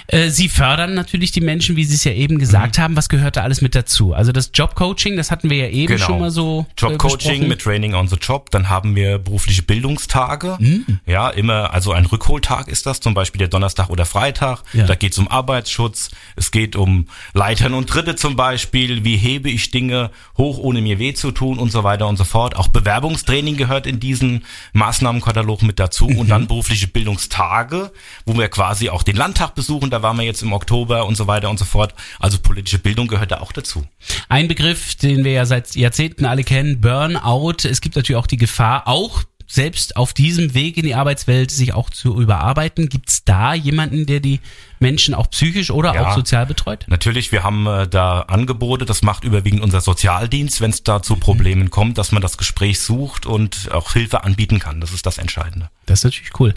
Äh, 0.07 0.29
Sie 0.29 0.49
fördern 0.49 0.93
natürlich 0.93 1.31
die 1.31 1.41
Menschen, 1.41 1.75
wie 1.75 1.83
Sie 1.85 1.95
es 1.95 2.03
ja 2.03 2.11
eben 2.11 2.37
gesagt 2.39 2.77
Mhm. 2.77 2.81
haben. 2.81 2.95
Was 2.95 3.09
gehört 3.09 3.37
da 3.37 3.43
alles 3.43 3.61
mit 3.61 3.75
dazu? 3.75 4.13
Also 4.13 4.31
das 4.31 4.51
Jobcoaching, 4.53 5.15
das 5.17 5.31
hatten 5.31 5.49
wir 5.49 5.57
ja 5.57 5.69
eben 5.69 5.97
schon 5.97 6.19
mal 6.19 6.31
so. 6.31 6.65
äh, 6.69 6.73
Genau. 6.75 6.91
Jobcoaching 6.93 7.47
mit 7.47 7.61
Training 7.61 7.93
on 7.95 8.07
the 8.07 8.17
Job. 8.21 8.49
Dann 8.51 8.69
haben 8.69 8.95
wir 8.95 9.17
berufliche 9.19 9.63
Bildungstage. 9.63 10.57
Mhm. 10.59 10.99
Ja, 11.05 11.29
immer, 11.29 11.73
also 11.73 11.91
ein 11.93 12.05
Rückholtag 12.05 12.67
ist 12.67 12.85
das, 12.85 12.99
zum 12.99 13.13
Beispiel 13.13 13.39
der 13.39 13.47
Donnerstag 13.47 13.89
oder 13.89 14.05
Freitag. 14.05 14.63
Ja. 14.73 14.85
Da 14.85 14.95
geht 14.95 15.13
es 15.13 15.17
um 15.17 15.27
Arbeitsschutz. 15.27 16.11
Es 16.35 16.51
geht 16.51 16.75
um 16.75 17.07
Leitern 17.33 17.73
und 17.73 17.87
Tritte 17.89 18.15
zum 18.15 18.35
Beispiel. 18.35 19.03
Wie 19.05 19.17
hebe 19.17 19.49
ich 19.49 19.71
Dinge 19.71 20.11
hoch, 20.37 20.57
ohne 20.57 20.81
mir 20.81 20.99
weh 20.99 21.13
zu 21.13 21.31
tun 21.31 21.57
und 21.59 21.71
so 21.71 21.83
weiter 21.83 22.07
und 22.07 22.17
so 22.17 22.23
fort. 22.23 22.55
Auch 22.55 22.67
Bewerbungstraining 22.67 23.57
gehört 23.57 23.85
in 23.87 23.99
diesen 23.99 24.45
Maßnahmenkatalog 24.73 25.61
mit 25.69 25.79
dazu. 25.79 26.07
Und 26.07 26.23
Mhm. 26.25 26.27
dann 26.27 26.47
berufliche 26.47 26.87
Bildungstage, 26.87 27.91
wo 28.25 28.37
wir 28.37 28.49
quasi 28.49 28.89
auch 28.89 29.03
den 29.03 29.15
Landtag 29.15 29.53
besuchen. 29.55 29.89
Da 29.91 30.01
waren 30.01 30.17
wir 30.17 30.25
jetzt 30.25 30.41
im 30.41 30.51
Oktober 30.51 31.05
und 31.05 31.15
so 31.15 31.27
weiter 31.27 31.49
und 31.49 31.59
so 31.59 31.65
fort. 31.65 31.93
Also 32.19 32.39
politische 32.39 32.79
Bildung 32.79 33.07
gehört 33.07 33.31
da 33.31 33.39
auch 33.41 33.51
dazu. 33.51 33.85
Ein 34.27 34.47
Begriff, 34.47 34.95
den 34.95 35.23
wir 35.23 35.31
ja 35.33 35.45
seit 35.45 35.75
Jahrzehnten 35.75 36.25
alle 36.25 36.43
kennen, 36.43 36.81
Burnout. 36.81 37.57
Es 37.63 37.81
gibt 37.81 37.95
natürlich 37.95 38.17
auch 38.17 38.27
die 38.27 38.37
Gefahr, 38.37 38.87
auch 38.87 39.23
selbst 39.45 39.95
auf 39.95 40.13
diesem 40.13 40.53
Weg 40.53 40.77
in 40.77 40.83
die 40.83 40.95
Arbeitswelt 40.95 41.49
sich 41.51 41.73
auch 41.73 41.89
zu 41.89 42.19
überarbeiten. 42.19 42.89
Gibt 42.89 43.09
es 43.09 43.23
da 43.23 43.53
jemanden, 43.53 44.05
der 44.05 44.19
die 44.19 44.39
Menschen 44.79 45.13
auch 45.13 45.29
psychisch 45.29 45.71
oder 45.71 45.93
Ja. 45.93 46.07
auch 46.09 46.15
sozial 46.15 46.45
betreut? 46.45 46.85
Natürlich, 46.87 47.31
wir 47.31 47.43
haben 47.43 47.67
äh, 47.67 47.87
da 47.87 48.21
Angebote, 48.21 48.85
das 48.85 49.01
macht 49.01 49.23
überwiegend 49.23 49.61
unser 49.61 49.81
Sozialdienst, 49.81 50.61
wenn 50.61 50.71
es 50.71 50.83
da 50.83 51.01
zu 51.01 51.15
Problemen 51.17 51.69
kommt, 51.69 51.97
dass 51.97 52.11
man 52.11 52.21
das 52.21 52.37
Gespräch 52.37 52.79
sucht 52.79 53.25
und 53.25 53.69
auch 53.71 53.93
Hilfe 53.93 54.23
anbieten 54.23 54.59
kann. 54.59 54.81
Das 54.81 54.91
ist 54.93 55.05
das 55.05 55.17
Entscheidende. 55.17 55.69
Das 55.85 55.99
ist 55.99 56.03
natürlich 56.05 56.39
cool. 56.39 56.53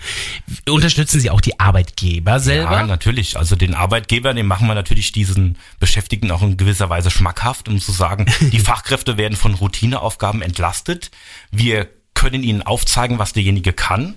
Unterstützen 0.69 1.21
Sie 1.21 1.31
auch 1.31 1.41
die 1.41 1.59
Arbeitgeber 1.59 2.39
selber? 2.41 2.73
Ja, 2.73 2.87
natürlich. 2.87 3.37
Also 3.39 3.57
den 3.57 3.75
Arbeitgeber, 3.75 4.35
den 4.35 4.47
machen 4.47 4.67
wir 4.67 4.75
natürlich 4.75 5.13
diesen 5.13 5.57
Beschäftigten 5.81 6.31
auch 6.31 6.43
in 6.43 6.57
gewisser 6.57 6.91
Weise 6.91 7.11
schmackhaft, 7.11 7.69
um 7.69 7.81
zu 7.81 7.93
sagen, 7.93 8.27
die 8.41 8.59
Fachkräfte 8.59 9.17
werden 9.17 9.37
von 9.37 9.55
Routineaufgaben 9.55 10.43
entlastet. 10.43 11.11
Wir 11.51 11.89
können 12.15 12.43
ihnen 12.43 12.63
aufzeigen, 12.63 13.19
was 13.19 13.33
derjenige 13.33 13.73
kann. 13.73 14.15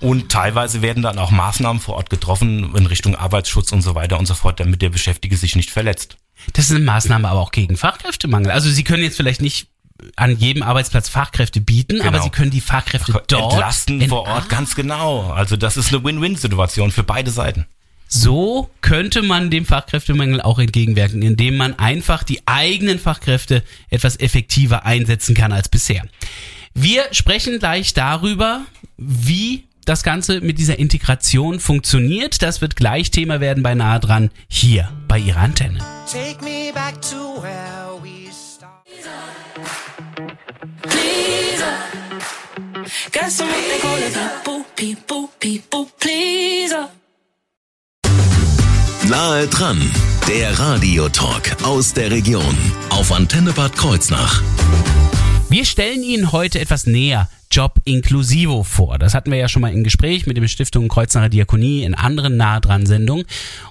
Und 0.00 0.30
teilweise 0.30 0.82
werden 0.82 1.02
dann 1.02 1.18
auch 1.18 1.30
Maßnahmen 1.30 1.80
vor 1.80 1.94
Ort 1.96 2.10
getroffen 2.10 2.74
in 2.76 2.86
Richtung 2.86 3.14
Arbeitsschutz 3.16 3.72
und 3.72 3.82
so 3.82 3.94
weiter 3.94 4.18
und 4.18 4.26
so 4.26 4.34
fort, 4.34 4.60
damit 4.60 4.82
der 4.82 4.90
Beschäftigte 4.90 5.36
sich 5.36 5.56
nicht 5.56 5.70
verletzt. 5.70 6.16
Das 6.52 6.66
ist 6.66 6.72
eine 6.76 6.84
Maßnahme 6.84 7.28
aber 7.28 7.40
auch 7.40 7.50
gegen 7.52 7.76
Fachkräftemangel. 7.76 8.50
Also 8.50 8.68
Sie 8.70 8.84
können 8.84 9.02
jetzt 9.02 9.16
vielleicht 9.16 9.40
nicht 9.40 9.68
an 10.16 10.36
jedem 10.38 10.62
Arbeitsplatz 10.62 11.08
Fachkräfte 11.08 11.60
bieten, 11.62 12.02
aber 12.02 12.10
Genau. 12.10 12.24
Sie 12.24 12.30
können 12.30 12.50
die 12.50 12.60
Fachkräfte 12.60 13.12
dort 13.28 13.52
entlasten 13.52 14.00
ent- 14.02 14.10
vor 14.10 14.26
Ort, 14.28 14.50
ganz 14.50 14.74
genau. 14.74 15.30
Also 15.30 15.56
das 15.56 15.78
ist 15.78 15.92
eine 15.92 16.04
Win-Win-Situation 16.04 16.90
für 16.90 17.02
beide 17.02 17.30
Seiten. 17.30 17.64
So 18.08 18.70
könnte 18.82 19.22
man 19.22 19.50
dem 19.50 19.64
Fachkräftemangel 19.64 20.40
auch 20.42 20.58
entgegenwirken, 20.58 21.22
indem 21.22 21.56
man 21.56 21.78
einfach 21.78 22.22
die 22.22 22.40
eigenen 22.46 22.98
Fachkräfte 23.00 23.64
etwas 23.88 24.16
effektiver 24.20 24.84
einsetzen 24.84 25.34
kann 25.34 25.50
als 25.52 25.68
bisher. 25.70 26.04
Wir 26.74 27.04
sprechen 27.12 27.58
gleich 27.58 27.94
darüber, 27.94 28.66
wie 28.98 29.64
das 29.86 30.02
Ganze 30.02 30.40
mit 30.42 30.58
dieser 30.58 30.78
Integration 30.78 31.58
funktioniert. 31.60 32.42
Das 32.42 32.60
wird 32.60 32.76
gleich 32.76 33.10
Thema 33.10 33.40
werden 33.40 33.62
bei 33.62 33.74
Nahe 33.74 34.00
dran 34.00 34.30
hier 34.48 34.90
bei 35.08 35.18
Ihrer 35.18 35.40
Antenne. 35.40 35.78
Take 36.12 36.44
me 36.44 36.72
back 36.74 37.00
to 37.00 37.40
where 37.40 37.96
we 38.02 38.30
started. 38.30 38.76
please. 40.82 41.62
Got 43.12 43.30
some 43.30 43.48
what 43.48 43.64
they 43.68 43.78
call 43.78 43.96
a 43.96 44.10
people, 44.10 44.64
people, 44.76 45.28
people, 45.40 45.86
please. 45.98 46.74
Nahe 49.08 49.46
dran, 49.46 49.78
der 50.28 50.58
Radiotalk 50.58 51.62
aus 51.62 51.92
der 51.92 52.10
Region 52.10 52.56
auf 52.90 53.12
Antenne 53.12 53.52
Bad 53.52 53.76
Kreuznach. 53.76 54.42
Wir 55.56 55.64
stellen 55.64 56.02
Ihnen 56.02 56.32
heute 56.32 56.60
etwas 56.60 56.86
näher 56.86 57.30
Job 57.50 57.80
Inclusivo 57.84 58.62
vor. 58.62 58.98
Das 58.98 59.14
hatten 59.14 59.30
wir 59.30 59.38
ja 59.38 59.48
schon 59.48 59.62
mal 59.62 59.72
im 59.72 59.84
Gespräch 59.84 60.26
mit 60.26 60.36
dem 60.36 60.46
Stiftung 60.48 60.86
Kreuznacher 60.86 61.30
Diakonie 61.30 61.82
in 61.82 61.94
anderen 61.94 62.36
nahe 62.36 62.60
dran 62.60 62.84
Sendungen. 62.84 63.24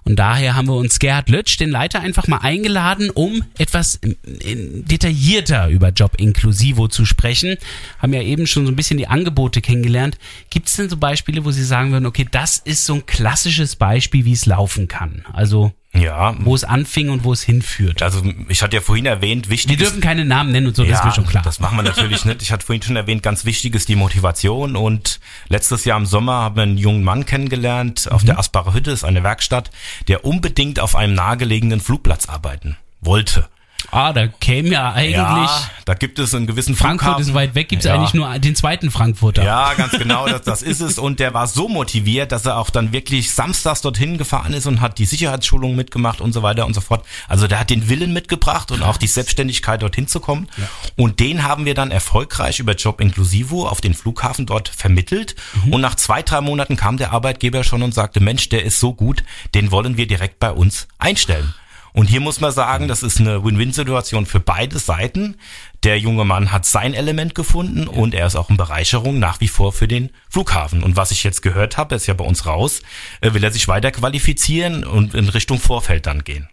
Und 0.03 0.15
daher 0.17 0.55
haben 0.55 0.67
wir 0.67 0.77
uns 0.77 0.97
Gerhard 0.97 1.29
Lötsch, 1.29 1.59
den 1.59 1.69
Leiter, 1.69 1.99
einfach 1.99 2.27
mal 2.27 2.39
eingeladen, 2.39 3.11
um 3.11 3.43
etwas 3.59 3.99
detaillierter 4.03 5.69
über 5.69 5.89
Job 5.89 6.13
Inclusivo 6.17 6.87
zu 6.87 7.05
sprechen. 7.05 7.55
Haben 7.99 8.13
ja 8.13 8.23
eben 8.23 8.47
schon 8.47 8.65
so 8.65 8.71
ein 8.71 8.75
bisschen 8.75 8.97
die 8.97 9.07
Angebote 9.07 9.61
kennengelernt. 9.61 10.17
Gibt 10.49 10.69
es 10.69 10.77
denn 10.77 10.89
so 10.89 10.97
Beispiele, 10.97 11.45
wo 11.45 11.51
Sie 11.51 11.63
sagen 11.63 11.91
würden, 11.91 12.07
okay, 12.07 12.25
das 12.31 12.57
ist 12.57 12.87
so 12.87 12.95
ein 12.95 13.05
klassisches 13.05 13.75
Beispiel, 13.75 14.25
wie 14.25 14.33
es 14.33 14.47
laufen 14.47 14.87
kann? 14.87 15.23
Also 15.33 15.71
Ja, 15.95 16.35
wo 16.39 16.53
es 16.55 16.63
anfing 16.63 17.09
und 17.09 17.23
wo 17.23 17.33
es 17.33 17.41
hinführt. 17.43 18.01
also 18.01 18.21
ich 18.49 18.61
hatte 18.61 18.75
ja 18.75 18.81
vorhin 18.81 19.05
erwähnt, 19.05 19.49
wichtig 19.49 19.71
Wir 19.71 19.77
dürfen 19.77 20.01
keine 20.01 20.25
Namen 20.25 20.51
nennen 20.51 20.67
und 20.67 20.75
so, 20.75 20.83
das 20.83 20.99
ist 20.99 21.05
mir 21.05 21.11
schon 21.13 21.25
klar. 21.25 21.43
Das 21.43 21.59
machen 21.59 21.77
wir 21.77 21.83
natürlich 21.83 22.25
nicht. 22.25 22.41
Ich 22.41 22.51
hatte 22.51 22.65
vorhin 22.65 22.81
schon 22.81 22.95
erwähnt, 22.95 23.23
ganz 23.23 23.45
wichtig 23.45 23.75
ist 23.75 23.87
die 23.89 23.95
Motivation. 23.95 24.75
Und 24.75 25.19
letztes 25.47 25.85
Jahr 25.85 25.97
im 25.97 26.05
Sommer 26.05 26.33
haben 26.33 26.55
wir 26.55 26.63
einen 26.63 26.77
jungen 26.77 27.03
Mann 27.03 27.25
kennengelernt 27.25 28.11
auf 28.11 28.23
Mhm. 28.23 28.27
der 28.27 28.39
Asbacher 28.39 28.73
Hütte, 28.73 28.91
ist 28.91 29.03
eine 29.03 29.23
Werkstatt, 29.23 29.71
der 30.07 30.25
unbedingt 30.25 30.79
auf 30.79 30.95
einem 30.95 31.13
nahegelegenen 31.13 31.79
Flugplatz 31.79 32.27
arbeiten 32.27 32.77
wollte. 33.01 33.47
Ah, 33.91 34.13
da 34.13 34.27
käme 34.27 34.69
ja 34.69 34.91
eigentlich. 34.93 35.13
Ja, 35.15 35.69
da 35.85 35.93
gibt 35.93 36.19
es 36.19 36.33
einen 36.33 36.47
gewissen 36.47 36.75
Frankfurt 36.75 37.05
Flughafen. 37.15 37.27
ist 37.29 37.33
weit 37.33 37.55
weg, 37.55 37.69
gibt's 37.69 37.85
Ja. 37.85 37.93
eigentlich 37.95 38.13
nur 38.13 38.37
den 38.39 38.55
zweiten 38.55 38.91
Frankfurter. 38.91 39.43
Ja, 39.43 39.73
ganz 39.75 39.91
genau, 39.93 40.27
das, 40.27 40.41
das 40.41 40.61
ist 40.61 40.81
es. 40.81 40.97
Und 40.97 41.19
der 41.19 41.33
war 41.33 41.47
so 41.47 41.67
motiviert, 41.67 42.31
dass 42.31 42.45
er 42.45 42.57
auch 42.57 42.69
dann 42.69 42.91
wirklich 42.91 43.33
samstags 43.33 43.81
dorthin 43.81 44.17
gefahren 44.17 44.53
ist 44.53 44.65
und 44.65 44.81
hat 44.81 44.97
die 44.97 45.05
Sicherheitsschulung 45.05 45.75
mitgemacht 45.75 46.21
und 46.21 46.33
so 46.33 46.41
weiter 46.43 46.65
und 46.65 46.73
so 46.73 46.81
fort. 46.81 47.05
Also 47.27 47.47
der 47.47 47.59
hat 47.59 47.69
den 47.69 47.89
Willen 47.89 48.13
mitgebracht 48.13 48.71
und 48.71 48.81
auch 48.83 48.97
die 48.97 49.07
Selbstständigkeit 49.07 49.81
dorthin 49.81 50.07
zu 50.07 50.19
kommen. 50.19 50.47
Und 50.95 51.19
den 51.19 51.43
haben 51.43 51.65
wir 51.65 51.73
dann 51.73 51.91
erfolgreich 51.91 52.59
über 52.59 52.73
Job 52.73 52.99
Inclusivo 53.01 53.67
auf 53.67 53.81
den 53.81 53.93
Flughafen 53.93 54.45
dort 54.45 54.69
vermittelt. 54.69 55.35
Und 55.71 55.81
nach 55.81 55.95
zwei, 55.95 56.21
drei 56.21 56.41
Monaten 56.41 56.75
kam 56.75 56.97
der 56.97 57.11
Arbeitgeber 57.11 57.63
schon 57.63 57.83
und 57.83 57.93
sagte, 57.93 58.19
Mensch, 58.19 58.49
der 58.49 58.63
ist 58.63 58.79
so 58.79 58.93
gut, 58.93 59.23
den 59.53 59.71
wollen 59.71 59.97
wir 59.97 60.07
direkt 60.07 60.39
bei 60.39 60.51
uns 60.51 60.87
einstellen. 60.97 61.53
Und 61.95 62.07
hier 62.07 62.19
muss 62.19 62.41
man 62.41 62.51
sagen, 62.51 62.89
das 62.89 63.03
ist 63.03 63.21
eine 63.21 63.45
Win-Win-Situation 63.45 64.25
für 64.25 64.41
beide 64.41 64.79
Seiten. 64.79 65.37
Der 65.83 65.97
junge 65.97 66.25
Mann 66.25 66.51
hat 66.51 66.65
sein 66.65 66.93
Element 66.93 67.35
gefunden 67.35 67.87
und 67.87 68.13
er 68.13 68.27
ist 68.27 68.35
auch 68.35 68.49
eine 68.49 68.57
Bereicherung 68.57 69.17
nach 69.17 69.39
wie 69.39 69.47
vor 69.47 69.71
für 69.71 69.87
den 69.87 70.09
Flughafen. 70.29 70.83
Und 70.83 70.97
was 70.97 71.11
ich 71.11 71.23
jetzt 71.23 71.41
gehört 71.41 71.77
habe, 71.77 71.95
ist 71.95 72.05
ja 72.05 72.13
bei 72.13 72.25
uns 72.25 72.45
raus, 72.45 72.81
äh, 73.21 73.33
will 73.33 73.45
er 73.45 73.51
sich 73.51 73.69
weiter 73.69 73.91
qualifizieren 73.91 74.83
und 74.83 75.13
in 75.13 75.29
Richtung 75.29 75.57
Vorfeld 75.57 76.05
dann 76.05 76.25
gehen. 76.25 76.49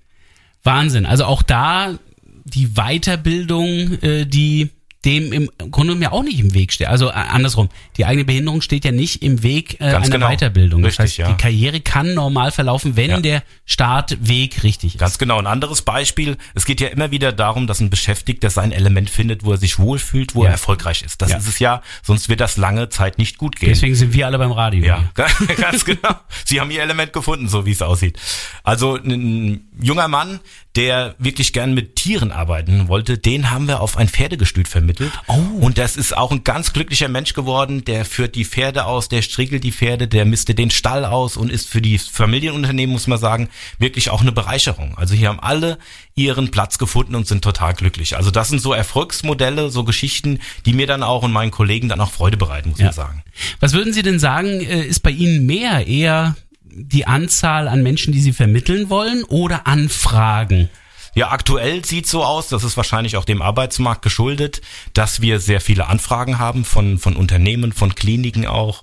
Wahnsinn. 0.62 1.06
Also 1.06 1.24
auch 1.24 1.42
da 1.42 1.98
die 2.44 2.74
Weiterbildung, 2.76 4.00
äh, 4.00 4.26
die 4.26 4.70
dem 5.04 5.32
im 5.32 5.50
Grunde 5.58 5.94
genommen 5.94 6.02
ja 6.02 6.12
auch 6.12 6.22
nicht 6.22 6.38
im 6.38 6.54
Weg 6.54 6.72
steht. 6.72 6.86
Also 6.86 7.08
äh, 7.08 7.12
andersrum, 7.12 7.68
die 7.96 8.04
eigene 8.04 8.24
Behinderung 8.24 8.60
steht 8.62 8.84
ja 8.84 8.92
nicht 8.92 9.22
im 9.22 9.42
Weg 9.42 9.74
äh, 9.80 9.90
Ganz 9.90 10.06
einer 10.06 10.16
genau. 10.18 10.28
Weiterbildung. 10.30 10.82
Das 10.82 10.90
Richtig, 10.92 11.02
heißt, 11.04 11.18
ja. 11.18 11.28
die 11.32 11.36
Karriere 11.42 11.80
kann 11.80 12.14
normal 12.14 12.52
verlaufen, 12.52 12.94
wenn 12.96 13.10
Ja. 13.10 13.20
der 13.20 13.42
Startweg 13.64 14.62
richtig 14.62 14.94
ist. 14.94 15.00
Ganz 15.00 15.18
genau. 15.18 15.38
Ein 15.38 15.46
anderes 15.48 15.82
Beispiel. 15.82 16.36
Es 16.54 16.64
geht 16.66 16.80
ja 16.80 16.88
immer 16.88 17.10
wieder 17.10 17.32
darum, 17.32 17.66
dass 17.66 17.80
ein 17.80 17.90
Beschäftigter 17.90 18.48
sein 18.48 18.70
Element 18.70 19.10
findet, 19.10 19.44
wo 19.44 19.50
er 19.52 19.58
sich 19.58 19.78
wohlfühlt, 19.80 20.34
wo 20.36 20.42
Ja. 20.44 20.50
er 20.50 20.52
erfolgreich 20.52 21.02
ist. 21.02 21.20
Das 21.20 21.32
ist 21.34 21.48
es 21.48 21.58
ja. 21.58 21.82
Sonst 22.02 22.28
wird 22.28 22.40
das 22.40 22.56
lange 22.56 22.88
Zeit 22.88 23.18
nicht 23.18 23.38
gut 23.38 23.56
gehen. 23.56 23.70
Deswegen 23.70 23.96
sind 23.96 24.14
wir 24.14 24.26
alle 24.26 24.38
beim 24.38 24.52
Radio. 24.52 24.84
Ja, 24.84 25.10
ganz 25.56 25.84
genau. 25.84 26.14
Sie 26.44 26.60
haben 26.60 26.70
ihr 26.70 26.80
Element 26.82 27.12
gefunden, 27.12 27.48
so 27.48 27.66
wie 27.66 27.72
es 27.72 27.82
aussieht. 27.82 28.18
Also 28.62 28.94
ein 28.96 29.68
junger 29.80 30.06
Mann, 30.06 30.38
der 30.76 31.16
wirklich 31.18 31.52
gern 31.52 31.74
mit 31.74 31.96
Tieren 31.96 32.30
arbeiten 32.30 32.86
wollte, 32.88 33.18
den 33.18 33.50
haben 33.50 33.66
wir 33.68 33.80
auf 33.80 33.96
ein 33.96 34.08
Pferdegestüt 34.08 34.68
vermittelt. 34.68 34.91
Oh. 35.26 35.34
Und 35.60 35.78
das 35.78 35.96
ist 35.96 36.16
auch 36.16 36.30
ein 36.30 36.44
ganz 36.44 36.72
glücklicher 36.72 37.08
Mensch 37.08 37.32
geworden. 37.34 37.84
Der 37.84 38.04
führt 38.04 38.34
die 38.34 38.44
Pferde 38.44 38.84
aus, 38.86 39.08
der 39.08 39.22
striegelt 39.22 39.64
die 39.64 39.72
Pferde, 39.72 40.08
der 40.08 40.24
mistet 40.24 40.58
den 40.58 40.70
Stall 40.70 41.04
aus 41.04 41.36
und 41.36 41.50
ist 41.50 41.68
für 41.68 41.80
die 41.82 41.98
Familienunternehmen, 41.98 42.92
muss 42.92 43.06
man 43.06 43.18
sagen, 43.18 43.48
wirklich 43.78 44.10
auch 44.10 44.20
eine 44.20 44.32
Bereicherung. 44.32 44.96
Also 44.96 45.14
hier 45.14 45.28
haben 45.28 45.40
alle 45.40 45.78
ihren 46.14 46.50
Platz 46.50 46.78
gefunden 46.78 47.14
und 47.14 47.26
sind 47.26 47.42
total 47.42 47.74
glücklich. 47.74 48.16
Also 48.16 48.30
das 48.30 48.48
sind 48.48 48.60
so 48.60 48.72
Erfolgsmodelle, 48.72 49.70
so 49.70 49.84
Geschichten, 49.84 50.40
die 50.66 50.72
mir 50.74 50.86
dann 50.86 51.02
auch 51.02 51.22
und 51.22 51.32
meinen 51.32 51.50
Kollegen 51.50 51.88
dann 51.88 52.00
auch 52.00 52.10
Freude 52.12 52.36
bereiten, 52.36 52.70
muss 52.70 52.78
Ja. 52.78 52.86
man 52.86 52.94
sagen. 52.94 53.22
Was 53.60 53.72
würden 53.72 53.92
Sie 53.92 54.02
denn 54.02 54.18
sagen, 54.18 54.60
äh, 54.60 54.82
ist 54.82 55.00
bei 55.02 55.10
Ihnen 55.10 55.46
mehr 55.46 55.86
eher 55.86 56.36
die 56.64 57.06
Anzahl 57.06 57.68
an 57.68 57.82
Menschen, 57.82 58.12
die 58.12 58.20
Sie 58.20 58.32
vermitteln 58.32 58.88
wollen 58.90 59.24
oder 59.24 59.66
Anfragen? 59.66 60.68
Ja, 61.14 61.30
aktuell 61.30 61.84
sieht 61.84 62.06
so 62.06 62.24
aus, 62.24 62.48
das 62.48 62.64
ist 62.64 62.76
wahrscheinlich 62.76 63.16
auch 63.16 63.24
dem 63.24 63.42
Arbeitsmarkt 63.42 64.02
geschuldet, 64.02 64.62
dass 64.94 65.20
wir 65.20 65.40
sehr 65.40 65.60
viele 65.60 65.88
Anfragen 65.88 66.38
haben 66.38 66.64
von, 66.64 66.98
von 66.98 67.16
Unternehmen, 67.16 67.72
von 67.72 67.94
Kliniken 67.94 68.46
auch, 68.46 68.82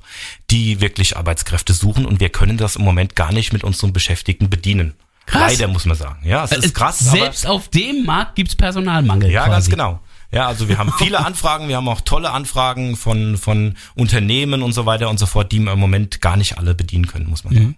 die 0.51 0.79
wirklich 0.79 1.17
Arbeitskräfte 1.17 1.73
suchen 1.73 2.05
und 2.05 2.19
wir 2.19 2.29
können 2.29 2.57
das 2.57 2.75
im 2.75 2.83
Moment 2.83 3.15
gar 3.15 3.31
nicht 3.31 3.51
mit 3.51 3.63
unseren 3.63 3.93
Beschäftigten 3.93 4.49
bedienen. 4.49 4.93
Krass. 5.25 5.51
Leider 5.51 5.67
muss 5.67 5.85
man 5.85 5.95
sagen. 5.95 6.27
Ja, 6.27 6.43
es 6.43 6.51
ist 6.51 6.73
krass. 6.73 6.99
Selbst 6.99 7.45
auf 7.45 7.67
dem 7.69 8.05
Markt 8.05 8.35
gibt's 8.35 8.55
Personalmangel. 8.55 9.29
ja, 9.29 9.41
quasi. 9.41 9.51
ganz 9.51 9.69
genau. 9.69 9.99
Ja, 10.31 10.47
also 10.47 10.67
wir 10.69 10.77
haben 10.77 10.93
viele 10.97 11.19
Anfragen, 11.25 11.67
wir 11.67 11.77
haben 11.77 11.87
auch 11.87 12.01
tolle 12.01 12.31
Anfragen 12.31 12.95
von, 12.95 13.37
von 13.37 13.75
Unternehmen 13.95 14.61
und 14.63 14.73
so 14.73 14.85
weiter 14.85 15.09
und 15.09 15.19
so 15.19 15.25
fort, 15.25 15.51
die 15.51 15.59
wir 15.59 15.73
im 15.73 15.79
Moment 15.79 16.21
gar 16.21 16.37
nicht 16.37 16.57
alle 16.57 16.75
bedienen 16.75 17.07
können, 17.07 17.27
muss 17.27 17.43
man 17.43 17.53
sagen. 17.53 17.75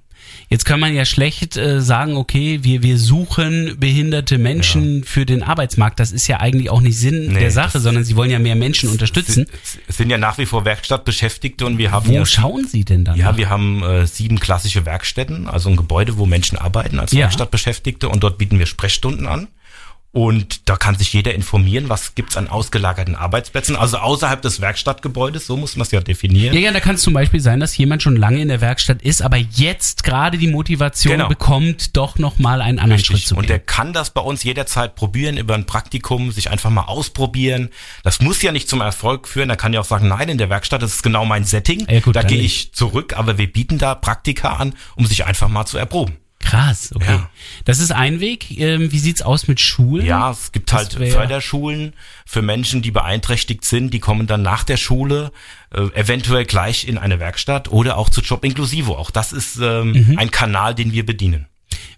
Jetzt 0.49 0.65
kann 0.65 0.79
man 0.79 0.93
ja 0.93 1.05
schlecht 1.05 1.55
äh, 1.55 1.81
sagen, 1.81 2.17
okay, 2.17 2.59
wir, 2.61 2.83
wir 2.83 2.97
suchen 2.97 3.77
behinderte 3.79 4.37
Menschen 4.37 5.03
für 5.05 5.25
den 5.25 5.43
Arbeitsmarkt. 5.43 5.99
Das 5.99 6.11
ist 6.11 6.27
ja 6.27 6.39
eigentlich 6.41 6.69
auch 6.69 6.81
nicht 6.81 6.97
Sinn 6.97 7.27
Nee, 7.31 7.39
der 7.39 7.51
Sache, 7.51 7.79
sondern 7.79 8.03
sie 8.03 8.15
wollen 8.15 8.31
ja 8.31 8.39
mehr 8.39 8.55
Menschen 8.55 8.89
unterstützen. 8.89 9.47
Es 9.63 9.77
es 9.87 9.97
sind 9.97 10.09
ja 10.09 10.17
nach 10.17 10.37
wie 10.37 10.45
vor 10.45 10.65
Werkstattbeschäftigte 10.65 11.65
und 11.65 11.77
wir 11.77 11.91
haben 11.91 12.09
Wo 12.09 12.13
ja 12.13 12.25
schauen 12.25 12.67
Sie 12.67 12.83
denn 12.83 13.05
dann? 13.05 13.17
Ja, 13.17 13.37
wir 13.37 13.49
haben 13.49 13.81
äh, 13.83 14.05
sieben 14.05 14.39
klassische 14.39 14.85
Werkstätten, 14.85 15.47
also 15.47 15.69
ein 15.69 15.77
Gebäude, 15.77 16.17
wo 16.17 16.25
Menschen 16.25 16.57
arbeiten 16.57 16.99
als 16.99 17.11
Ja. 17.13 17.21
Werkstattbeschäftigte 17.21 18.09
und 18.09 18.21
dort 18.23 18.37
bieten 18.37 18.59
wir 18.59 18.65
Sprechstunden 18.65 19.27
an. 19.27 19.47
Und 20.13 20.67
da 20.67 20.75
kann 20.75 20.95
sich 20.97 21.13
jeder 21.13 21.33
informieren, 21.33 21.87
was 21.87 22.15
gibt's 22.15 22.35
an 22.35 22.49
ausgelagerten 22.49 23.15
Arbeitsplätzen, 23.15 23.77
also 23.77 23.95
außerhalb 23.97 24.41
des 24.41 24.59
Werkstattgebäudes, 24.59 25.47
so 25.47 25.55
muss 25.55 25.77
man 25.77 25.83
es 25.85 25.91
ja 25.91 26.01
definieren. 26.01 26.53
Ja, 26.53 26.59
ja, 26.59 26.71
da 26.73 26.81
kann 26.81 26.95
es 26.95 27.01
zum 27.01 27.13
Beispiel 27.13 27.39
sein, 27.39 27.61
dass 27.61 27.77
jemand 27.77 28.03
schon 28.03 28.17
lange 28.17 28.41
in 28.41 28.49
der 28.49 28.59
Werkstatt 28.59 29.01
ist, 29.01 29.21
aber 29.21 29.37
jetzt 29.37 30.03
gerade 30.03 30.37
die 30.37 30.47
Motivation 30.49 31.13
Genau. 31.13 31.29
bekommt, 31.29 31.95
doch 31.95 32.17
nochmal 32.17 32.61
einen 32.61 32.79
anderen 32.79 33.01
Schritt 33.01 33.15
Richtig. 33.15 33.27
zu 33.29 33.35
Und 33.35 33.43
gehen. 33.43 33.47
der 33.49 33.59
kann 33.59 33.93
das 33.93 34.09
bei 34.09 34.19
uns 34.19 34.43
jederzeit 34.43 34.95
probieren 34.95 35.37
über 35.37 35.55
ein 35.55 35.65
Praktikum, 35.65 36.31
sich 36.33 36.49
einfach 36.49 36.69
mal 36.71 36.83
ausprobieren. 36.85 37.69
Das 38.03 38.19
muss 38.19 38.41
ja 38.41 38.51
nicht 38.51 38.67
zum 38.67 38.81
Erfolg 38.81 39.29
führen. 39.29 39.49
Er 39.49 39.55
kann 39.55 39.71
ja 39.71 39.79
auch 39.79 39.85
sagen, 39.85 40.09
nein, 40.09 40.27
in 40.27 40.37
der 40.37 40.49
Werkstatt, 40.49 40.81
das 40.81 40.95
ist 40.95 41.03
genau 41.03 41.23
mein 41.23 41.45
Setting. 41.45 41.87
Ja, 41.89 42.01
gut, 42.01 42.17
da 42.17 42.23
gehe 42.23 42.41
ich 42.41 42.73
zurück, 42.73 43.13
aber 43.17 43.37
wir 43.37 43.49
bieten 43.49 43.77
da 43.77 43.95
Praktika 43.95 44.55
an, 44.57 44.73
um 44.97 45.05
sich 45.05 45.25
einfach 45.25 45.47
mal 45.47 45.65
zu 45.65 45.77
erproben. 45.77 46.17
Krass, 46.41 46.91
okay. 46.95 47.05
Ja. 47.13 47.29
Das 47.65 47.79
ist 47.79 47.91
ein 47.91 48.19
Weg. 48.19 48.57
Ähm, 48.59 48.91
wie 48.91 48.99
sieht's 48.99 49.21
aus 49.21 49.47
mit 49.47 49.59
Schulen? 49.61 50.05
Ja, 50.05 50.31
es 50.31 50.51
gibt 50.51 50.71
Das 50.71 50.77
halt 50.77 50.99
wär- 50.99 51.11
Förderschulen 51.11 51.93
für 52.25 52.41
Menschen, 52.41 52.81
die 52.81 52.91
beeinträchtigt 52.91 53.63
sind. 53.65 53.93
Die 53.93 53.99
kommen 53.99 54.27
dann 54.27 54.41
nach 54.41 54.63
der 54.63 54.77
Schule 54.77 55.31
äh, 55.73 55.81
eventuell 55.93 56.45
gleich 56.45 56.87
in 56.87 56.97
eine 56.97 57.19
Werkstatt 57.19 57.69
oder 57.71 57.97
auch 57.97 58.09
zu 58.09 58.21
Job 58.21 58.43
Inclusivo. 58.43 58.95
Auch 58.95 59.11
das 59.11 59.31
ist 59.33 59.57
ähm, 59.61 59.91
Mhm. 59.91 60.17
ein 60.17 60.31
Kanal, 60.31 60.75
den 60.75 60.91
wir 60.91 61.05
bedienen. 61.05 61.47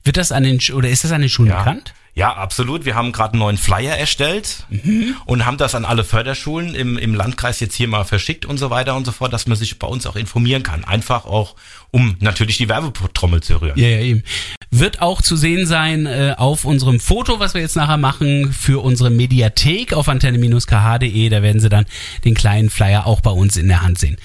Wird 0.04 0.18
das 0.18 0.32
an 0.32 0.44
den 0.44 0.60
oder 0.74 0.90
ist 0.90 1.04
das 1.04 1.12
an 1.12 1.22
den 1.22 1.30
Schulen 1.30 1.50
bekannt? 1.50 1.94
Ja, 2.16 2.32
absolut. 2.36 2.86
Wir 2.86 2.94
haben 2.94 3.12
gerade 3.12 3.34
einen 3.34 3.40
neuen 3.40 3.58
Flyer 3.58 3.98
erstellt 3.98 4.66
Mhm. 4.70 5.16
und 5.26 5.46
haben 5.48 5.58
das 5.58 5.74
an 5.74 5.84
alle 5.84 6.04
Förderschulen 6.04 6.76
im, 6.76 6.96
im 7.00 7.16
Landkreis 7.16 7.60
jetzt 7.60 7.74
hier 7.74 7.88
mal 7.88 8.04
verschickt 8.04 8.46
und 8.46 8.60
so 8.60 8.70
weiter 8.70 8.96
und 8.96 9.06
so 9.06 9.12
fort, 9.12 9.34
dass 9.34 9.48
man 9.48 9.58
sich 9.58 9.80
bei 9.80 9.88
uns 9.88 10.06
auch 10.06 10.16
informieren 10.16 10.62
kann. 10.62 10.84
Einfach 10.84 11.26
auch, 11.26 11.56
um 11.94 12.16
natürlich 12.22 12.58
die 12.58 12.68
Werbetrommel 12.68 13.42
zu 13.44 13.62
rühren. 13.62 13.78
Ja, 13.78 13.88
ja, 13.88 14.00
eben. 14.00 14.24
Wird 14.72 15.04
auch 15.04 15.22
zu 15.22 15.36
sehen 15.36 15.68
sein 15.68 16.08
äh, 16.08 16.34
auf 16.36 16.66
unserem 16.66 17.00
Foto, 17.00 17.40
was 17.40 17.54
wir 17.54 17.62
jetzt 17.62 17.76
nachher 17.76 17.98
machen, 17.98 18.52
für 18.52 18.84
unsere 18.84 19.12
Mediathek 19.12 19.94
auf 19.94 20.10
antenne-kh.de. 20.10 21.30
Da 21.30 21.44
werden 21.44 21.62
Sie 21.62 21.70
dann 21.70 21.86
den 22.26 22.34
kleinen 22.34 22.72
Flyer 22.72 23.06
auch 23.06 23.22
bei 23.22 23.30
uns 23.30 23.58
in 23.58 23.68
der 23.68 23.84
Hand 23.84 24.00
sehen. 24.00 24.18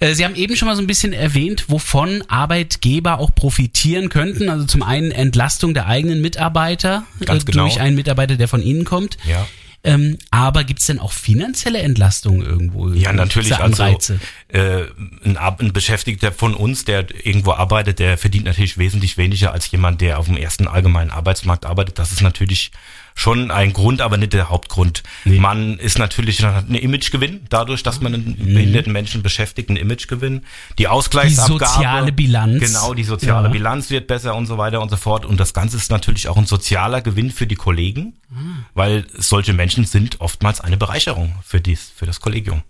Äh, 0.00 0.12
Sie 0.12 0.22
haben 0.22 0.34
eben 0.34 0.54
schon 0.54 0.68
mal 0.68 0.76
so 0.76 0.82
ein 0.82 0.86
bisschen 0.86 1.14
erwähnt, 1.14 1.64
wovon 1.68 2.22
Arbeitgeber 2.28 3.18
auch 3.18 3.34
profitieren 3.34 4.10
könnten. 4.10 4.50
Also 4.50 4.66
zum 4.66 4.82
einen 4.82 5.10
Entlastung 5.10 5.72
der 5.72 5.86
eigenen 5.86 6.20
Mitarbeiter 6.20 7.04
äh, 7.20 7.24
genau. 7.24 7.62
durch 7.62 7.80
einen 7.80 7.96
Mitarbeiter, 7.96 8.36
der 8.36 8.48
von 8.48 8.62
Ihnen 8.62 8.84
kommt. 8.84 9.16
Ja. 9.26 9.46
Ähm, 9.84 10.16
aber 10.30 10.64
gibt's 10.64 10.86
denn 10.86 10.98
auch 10.98 11.12
finanzielle 11.12 11.80
Entlastungen 11.80 12.40
irgendwo? 12.40 12.88
Ja, 12.88 13.12
natürlich. 13.12 13.54
Also 13.54 13.82
Anreize? 13.82 14.18
äh, 14.48 14.84
ein, 15.24 15.36
ein 15.36 15.72
Beschäftigter 15.74 16.32
von 16.32 16.54
uns, 16.54 16.86
der 16.86 17.06
irgendwo 17.24 17.52
arbeitet, 17.52 17.98
der 17.98 18.16
verdient 18.16 18.46
natürlich 18.46 18.78
wesentlich 18.78 19.18
weniger 19.18 19.52
als 19.52 19.70
jemand, 19.70 20.00
der 20.00 20.18
auf 20.18 20.26
dem 20.26 20.38
ersten 20.38 20.66
allgemeinen 20.66 21.10
Arbeitsmarkt 21.10 21.66
arbeitet. 21.66 21.98
Das 21.98 22.12
ist 22.12 22.22
natürlich 22.22 22.70
schon 23.14 23.50
ein 23.50 23.72
Grund, 23.72 24.00
aber 24.00 24.16
nicht 24.16 24.32
der 24.32 24.48
Hauptgrund. 24.50 25.02
Man 25.24 25.78
ist 25.78 25.98
natürlich 25.98 26.44
einen 26.44 26.74
Imagegewinn, 26.74 27.42
dadurch, 27.48 27.82
dass 27.82 28.00
man 28.00 28.12
einen 28.14 28.36
behinderten 28.36 28.92
Menschen 28.92 29.22
beschäftigt, 29.22 29.68
einen 29.70 29.76
Imagegewinn. 29.76 30.42
Die 30.78 30.88
Ausgleichsabgabe. 30.88 31.58
Die 31.60 31.64
soziale 31.64 32.12
Bilanz. 32.12 32.60
Genau, 32.60 32.92
die 32.94 33.04
soziale 33.04 33.46
Ja. 33.48 33.52
Bilanz 33.52 33.90
wird 33.90 34.08
besser 34.08 34.34
und 34.34 34.46
so 34.46 34.58
weiter 34.58 34.80
und 34.82 34.90
so 34.90 34.96
fort. 34.96 35.24
Und 35.24 35.38
das 35.38 35.54
Ganze 35.54 35.76
ist 35.76 35.90
natürlich 35.90 36.28
auch 36.28 36.36
ein 36.36 36.46
sozialer 36.46 37.00
Gewinn 37.02 37.30
für 37.30 37.46
die 37.46 37.54
Kollegen, 37.54 38.14
Ah. 38.30 38.66
weil 38.74 39.06
solche 39.16 39.52
Menschen 39.52 39.84
sind 39.84 40.20
oftmals 40.20 40.60
eine 40.60 40.76
Bereicherung 40.76 41.34
für, 41.44 41.60
dies, 41.60 41.92
für 41.94 42.06
das 42.06 42.20
Kollegium. 42.20 42.62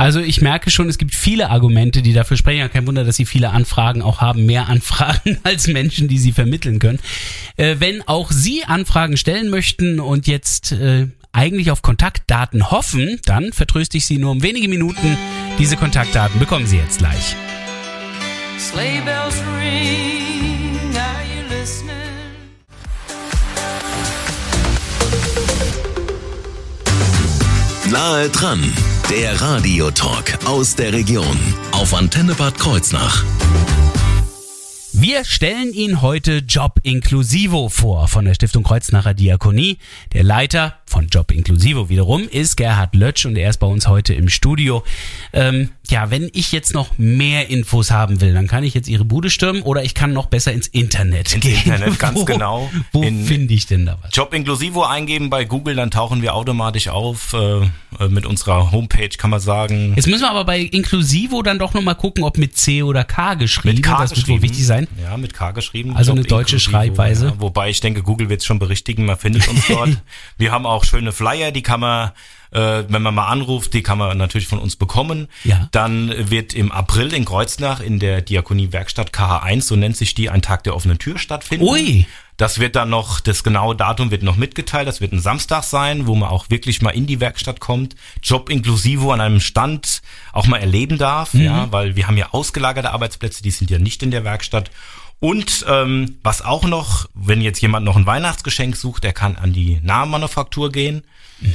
Also 0.00 0.20
ich 0.20 0.40
merke 0.40 0.70
schon, 0.70 0.88
es 0.88 0.96
gibt 0.96 1.14
viele 1.14 1.50
Argumente, 1.50 2.00
die 2.00 2.14
dafür 2.14 2.38
sprechen. 2.38 2.60
Ja, 2.60 2.68
kein 2.68 2.86
Wunder, 2.86 3.04
dass 3.04 3.16
Sie 3.16 3.26
viele 3.26 3.50
Anfragen 3.50 4.00
auch 4.00 4.22
haben, 4.22 4.46
mehr 4.46 4.66
Anfragen 4.66 5.36
als 5.42 5.66
Menschen, 5.66 6.08
die 6.08 6.16
Sie 6.16 6.32
vermitteln 6.32 6.78
können. 6.78 6.98
Äh, 7.58 7.76
wenn 7.80 8.00
auch 8.08 8.30
Sie 8.30 8.64
Anfragen 8.64 9.18
stellen 9.18 9.50
möchten 9.50 10.00
und 10.00 10.26
jetzt 10.26 10.72
äh, 10.72 11.08
eigentlich 11.32 11.70
auf 11.70 11.82
Kontaktdaten 11.82 12.70
hoffen, 12.70 13.20
dann 13.26 13.52
vertröste 13.52 13.98
ich 13.98 14.06
Sie 14.06 14.16
nur 14.16 14.30
um 14.30 14.42
wenige 14.42 14.68
Minuten. 14.68 15.18
Diese 15.58 15.76
Kontaktdaten 15.76 16.40
bekommen 16.40 16.66
Sie 16.66 16.78
jetzt 16.78 17.00
gleich. 17.00 17.36
Sleigh 18.58 19.02
bells 19.04 19.36
ring, 19.60 20.96
are 20.96 21.24
you 21.26 21.58
listening? 21.58 22.29
Nahe 27.90 28.28
dran, 28.28 28.60
der 29.10 29.40
Radiotalk 29.40 30.46
aus 30.46 30.76
der 30.76 30.92
Region 30.92 31.36
auf 31.72 31.92
Antenne 31.92 32.34
Bad 32.34 32.56
Kreuznach. 32.56 33.24
Wir 34.92 35.24
stellen 35.24 35.72
Ihnen 35.72 36.00
heute 36.00 36.38
Job 36.38 36.78
Inclusivo 36.84 37.68
vor 37.68 38.06
von 38.06 38.26
der 38.26 38.34
Stiftung 38.34 38.62
Kreuznacher 38.62 39.14
Diakonie. 39.14 39.78
Der 40.12 40.22
Leiter 40.22 40.79
von 40.90 41.06
Job 41.06 41.30
Inclusivo 41.30 41.88
wiederum 41.88 42.28
ist 42.28 42.56
Gerhard 42.56 42.94
Lötsch 42.96 43.24
und 43.24 43.36
er 43.36 43.48
ist 43.50 43.58
bei 43.58 43.66
uns 43.66 43.86
heute 43.86 44.12
im 44.12 44.28
Studio. 44.28 44.82
Ähm, 45.32 45.70
ja, 45.88 46.10
wenn 46.10 46.28
ich 46.32 46.50
jetzt 46.52 46.74
noch 46.74 46.98
mehr 46.98 47.48
Infos 47.48 47.90
haben 47.92 48.20
will, 48.20 48.34
dann 48.34 48.48
kann 48.48 48.64
ich 48.64 48.74
jetzt 48.74 48.88
Ihre 48.88 49.04
Bude 49.04 49.30
stürmen 49.30 49.62
oder 49.62 49.84
ich 49.84 49.94
kann 49.94 50.12
noch 50.12 50.26
besser 50.26 50.52
ins 50.52 50.66
Internet 50.66 51.32
Ins 51.34 51.42
gehen. 51.44 51.56
Internet, 51.64 51.98
ganz 52.00 52.18
wo, 52.18 52.24
genau. 52.24 52.70
Wo 52.92 53.02
In- 53.02 53.24
finde 53.24 53.54
ich 53.54 53.66
denn 53.66 53.86
da 53.86 53.98
was? 54.02 54.10
Job 54.14 54.34
Inclusivo 54.34 54.82
eingeben 54.84 55.30
bei 55.30 55.44
Google, 55.44 55.76
dann 55.76 55.90
tauchen 55.92 56.22
wir 56.22 56.34
automatisch 56.34 56.88
auf 56.88 57.34
äh, 57.34 57.60
äh, 58.02 58.08
mit 58.08 58.26
unserer 58.26 58.72
Homepage, 58.72 59.08
kann 59.10 59.30
man 59.30 59.40
sagen. 59.40 59.92
Jetzt 59.94 60.08
müssen 60.08 60.22
wir 60.22 60.30
aber 60.30 60.44
bei 60.44 60.58
Inclusivo 60.60 61.42
dann 61.42 61.58
doch 61.60 61.72
nochmal 61.74 61.94
gucken, 61.94 62.24
ob 62.24 62.36
mit 62.36 62.56
C 62.56 62.82
oder 62.82 63.04
K 63.04 63.34
geschrieben. 63.34 63.76
Mit 63.76 63.84
K 63.84 64.00
das 64.02 64.10
wird 64.10 64.18
wohl 64.28 64.36
geschrieben. 64.38 64.42
wichtig 64.42 64.66
sein. 64.66 64.88
Ja, 65.00 65.16
mit 65.16 65.34
K 65.34 65.52
geschrieben. 65.52 65.96
Also 65.96 66.10
Job 66.12 66.18
eine 66.18 66.26
deutsche 66.26 66.56
Inclusivo, 66.56 66.70
Schreibweise. 66.70 67.26
Ja, 67.26 67.34
wobei 67.38 67.70
ich 67.70 67.80
denke, 67.80 68.02
Google 68.02 68.28
wird 68.28 68.40
es 68.40 68.46
schon 68.46 68.58
berichtigen, 68.58 69.04
man 69.06 69.16
findet 69.18 69.46
uns 69.48 69.64
dort. 69.68 69.90
Wir 70.36 70.50
haben 70.52 70.66
auch 70.66 70.79
schöne 70.84 71.12
Flyer, 71.12 71.50
die 71.52 71.62
kann 71.62 71.80
man, 71.80 72.10
äh, 72.50 72.84
wenn 72.88 73.02
man 73.02 73.14
mal 73.14 73.28
anruft, 73.28 73.74
die 73.74 73.82
kann 73.82 73.98
man 73.98 74.16
natürlich 74.18 74.48
von 74.48 74.58
uns 74.58 74.76
bekommen. 74.76 75.28
Ja. 75.44 75.68
Dann 75.72 76.30
wird 76.30 76.54
im 76.54 76.72
April 76.72 77.12
in 77.12 77.24
Kreuznach 77.24 77.80
in 77.80 77.98
der 77.98 78.22
Diakonie-Werkstatt 78.22 79.12
KH1, 79.12 79.62
so 79.62 79.76
nennt 79.76 79.96
sich 79.96 80.14
die, 80.14 80.30
ein 80.30 80.42
Tag 80.42 80.64
der 80.64 80.74
offenen 80.74 80.98
Tür 80.98 81.18
stattfinden. 81.18 81.66
Ui. 81.66 82.06
Das 82.40 82.58
wird 82.58 82.74
dann 82.74 82.88
noch, 82.88 83.20
das 83.20 83.44
genaue 83.44 83.76
Datum 83.76 84.10
wird 84.10 84.22
noch 84.22 84.36
mitgeteilt. 84.36 84.88
Das 84.88 85.02
wird 85.02 85.12
ein 85.12 85.20
Samstag 85.20 85.62
sein, 85.62 86.06
wo 86.06 86.14
man 86.14 86.30
auch 86.30 86.48
wirklich 86.48 86.80
mal 86.80 86.88
in 86.88 87.06
die 87.06 87.20
Werkstatt 87.20 87.60
kommt, 87.60 87.96
Job 88.22 88.48
inklusive 88.48 89.12
an 89.12 89.20
einem 89.20 89.40
Stand 89.40 90.00
auch 90.32 90.46
mal 90.46 90.56
erleben 90.56 90.96
darf, 90.96 91.34
ja, 91.34 91.70
weil 91.70 91.96
wir 91.96 92.06
haben 92.06 92.16
ja 92.16 92.30
ausgelagerte 92.32 92.92
Arbeitsplätze, 92.92 93.42
die 93.42 93.50
sind 93.50 93.70
ja 93.70 93.78
nicht 93.78 94.02
in 94.02 94.10
der 94.10 94.24
Werkstatt. 94.24 94.70
Und 95.20 95.66
ähm, 95.68 96.16
was 96.22 96.42
auch 96.42 96.64
noch, 96.64 97.06
wenn 97.14 97.42
jetzt 97.42 97.60
jemand 97.60 97.84
noch 97.84 97.96
ein 97.96 98.06
Weihnachtsgeschenk 98.06 98.74
sucht, 98.74 99.04
der 99.04 99.12
kann 99.12 99.36
an 99.36 99.52
die 99.52 99.78
Nahmanufaktur 99.82 100.72
gehen. 100.72 101.02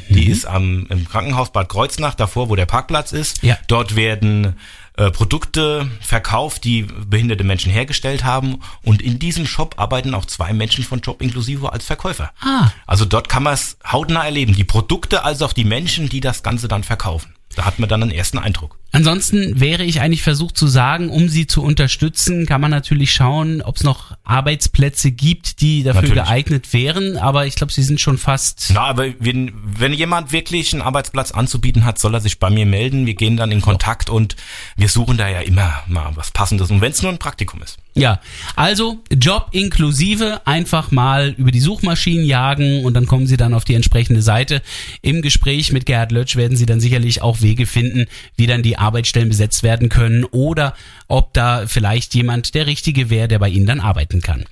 Die 0.09 0.27
ist 0.29 0.45
am 0.45 0.87
im 0.89 1.07
Krankenhaus 1.07 1.51
Bad 1.51 1.69
Kreuznach, 1.69 2.15
davor, 2.15 2.49
wo 2.49 2.55
der 2.55 2.65
Parkplatz 2.65 3.11
ist. 3.11 3.43
Ja. 3.43 3.57
Dort 3.67 3.95
werden 3.95 4.55
äh, 4.97 5.11
Produkte 5.11 5.89
verkauft, 6.01 6.63
die 6.63 6.83
behinderte 6.83 7.43
Menschen 7.43 7.71
hergestellt 7.71 8.23
haben. 8.23 8.61
Und 8.83 9.01
in 9.01 9.19
diesem 9.19 9.45
Shop 9.45 9.75
arbeiten 9.77 10.13
auch 10.13 10.25
zwei 10.25 10.53
Menschen 10.53 10.83
von 10.83 11.01
Job 11.01 11.21
Inclusivo 11.21 11.67
als 11.67 11.85
Verkäufer. 11.85 12.31
Ah. 12.41 12.71
Also 12.87 13.05
dort 13.05 13.29
kann 13.29 13.43
man 13.43 13.53
es 13.53 13.77
hautnah 13.85 14.23
erleben. 14.23 14.55
Die 14.55 14.63
Produkte 14.63 15.23
als 15.23 15.41
auch 15.41 15.53
die 15.53 15.65
Menschen, 15.65 16.09
die 16.09 16.21
das 16.21 16.43
Ganze 16.43 16.67
dann 16.67 16.83
verkaufen. 16.83 17.35
Da 17.55 17.65
hat 17.65 17.79
man 17.79 17.87
dann 17.89 18.03
einen 18.03 18.11
ersten 18.11 18.37
Eindruck. 18.37 18.77
Ansonsten 18.91 19.59
wäre 19.59 19.83
ich 19.83 20.01
eigentlich 20.01 20.23
versucht 20.23 20.57
zu 20.57 20.67
sagen, 20.67 21.09
um 21.09 21.27
sie 21.29 21.47
zu 21.47 21.63
unterstützen, 21.63 22.45
kann 22.45 22.61
man 22.61 22.71
natürlich 22.71 23.13
schauen, 23.13 23.61
ob 23.61 23.77
es 23.77 23.83
noch 23.83 24.17
Arbeitsplätze 24.23 25.11
gibt, 25.11 25.61
die 25.61 25.83
dafür 25.83 26.01
Natürlich. 26.01 26.23
geeignet 26.23 26.73
wären. 26.73 27.17
Aber 27.17 27.45
ich 27.45 27.55
glaube, 27.55 27.73
sie 27.73 27.83
sind 27.83 27.99
schon 27.99 28.17
fast. 28.17 28.71
Na, 28.73 28.81
aber 28.81 29.07
wenn, 29.19 29.51
wenn 29.63 29.93
jemand 29.93 30.31
wirklich 30.31 30.73
einen 30.73 30.81
Arbeitsplatz 30.81 31.31
anzubieten 31.31 31.85
hat, 31.85 31.99
soll 31.99 32.13
er 32.13 32.21
sich 32.21 32.39
bei 32.39 32.49
mir 32.49 32.65
melden. 32.65 33.05
Wir 33.05 33.15
gehen 33.15 33.37
dann 33.37 33.51
in 33.51 33.61
Kontakt 33.61 34.09
und 34.09 34.35
wir 34.75 34.89
suchen 34.89 35.17
da 35.17 35.27
ja 35.29 35.39
immer 35.39 35.83
mal 35.87 36.11
was 36.15 36.31
Passendes. 36.31 36.71
Und 36.71 36.81
wenn 36.81 36.91
es 36.91 37.01
nur 37.01 37.11
ein 37.11 37.19
Praktikum 37.19 37.61
ist. 37.61 37.77
Ja, 37.97 38.19
also 38.57 38.99
Job 39.09 39.47
inklusive, 39.51 40.41
einfach 40.45 40.91
mal 40.91 41.33
über 41.37 41.51
die 41.51 41.61
Suchmaschinen 41.61 42.25
jagen 42.25 42.83
und 42.83 42.93
dann 42.93 43.05
kommen 43.05 43.25
Sie 43.25 43.37
dann 43.37 43.53
auf 43.53 43.63
die 43.63 43.73
entsprechende 43.73 44.21
Seite. 44.21 44.61
Im 45.01 45.21
Gespräch 45.21 45.71
mit 45.71 45.85
Gerhard 45.85 46.11
Lötsch 46.11 46.35
werden 46.35 46.57
Sie 46.57 46.65
dann 46.65 46.81
sicherlich 46.81 47.21
auch 47.21 47.39
Wege 47.39 47.65
finden, 47.65 48.07
wie 48.35 48.47
dann 48.47 48.63
die 48.63 48.77
Arbeitsstellen 48.77 49.29
besetzt 49.29 49.63
werden 49.63 49.87
können 49.87 50.25
oder 50.25 50.73
ob 51.07 51.33
da 51.33 51.67
vielleicht 51.67 52.13
jemand 52.15 52.53
der 52.53 52.67
Richtige 52.67 53.09
wäre, 53.09 53.29
der 53.29 53.39
bei 53.39 53.47
Ihnen 53.47 53.65
dann 53.65 53.79
arbeiten 53.79 54.21
kann. 54.21 54.43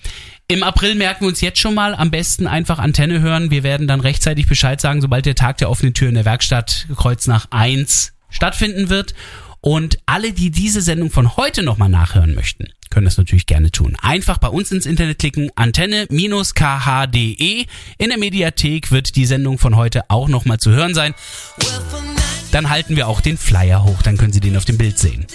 Im 0.47 0.63
April 0.63 0.95
merken 0.95 1.25
wir 1.25 1.29
uns 1.29 1.41
jetzt 1.41 1.59
schon 1.59 1.73
mal, 1.73 1.95
am 1.95 2.11
besten 2.11 2.47
einfach 2.47 2.79
Antenne 2.79 3.19
hören. 3.19 3.51
Wir 3.51 3.63
werden 3.63 3.87
dann 3.87 3.99
rechtzeitig 3.99 4.47
Bescheid 4.47 4.79
sagen, 4.79 5.01
sobald 5.01 5.25
der 5.25 5.35
Tag 5.35 5.57
der 5.57 5.69
offenen 5.69 5.93
Tür 5.93 6.07
in 6.07 6.15
der 6.15 6.25
Werkstatt 6.25 6.87
Kreuznach 6.95 7.47
1 7.49 8.13
stattfinden 8.29 8.89
wird. 8.89 9.13
Und 9.65 9.97
alle, 10.05 10.33
die 10.33 10.51
diese 10.51 10.81
Sendung 10.81 11.09
von 11.09 11.37
heute 11.37 11.63
nochmal 11.63 11.87
nachhören 11.87 12.35
möchten, 12.35 12.67
können 12.89 13.05
das 13.05 13.15
natürlich 13.17 13.45
gerne 13.45 13.71
tun. 13.71 13.95
Einfach 14.01 14.37
bei 14.37 14.49
uns 14.49 14.73
ins 14.73 14.85
Internet 14.85 15.19
klicken, 15.19 15.51
antenne-kh.de. 15.55 16.15
In 17.97 18.09
der 18.09 18.17
Mediathek 18.17 18.91
wird 18.91 19.15
die 19.15 19.25
Sendung 19.25 19.57
von 19.57 19.77
heute 19.77 20.09
auch 20.09 20.27
nochmal 20.27 20.59
zu 20.59 20.71
hören 20.71 20.93
sein. 20.93 21.13
Dann 22.51 22.69
halten 22.69 22.97
wir 22.97 23.07
auch 23.07 23.21
den 23.21 23.37
Flyer 23.37 23.85
hoch, 23.85 24.01
dann 24.01 24.17
können 24.17 24.33
Sie 24.33 24.41
den 24.41 24.57
auf 24.57 24.65
dem 24.65 24.77
Bild 24.77 24.99
sehen. 24.99 25.25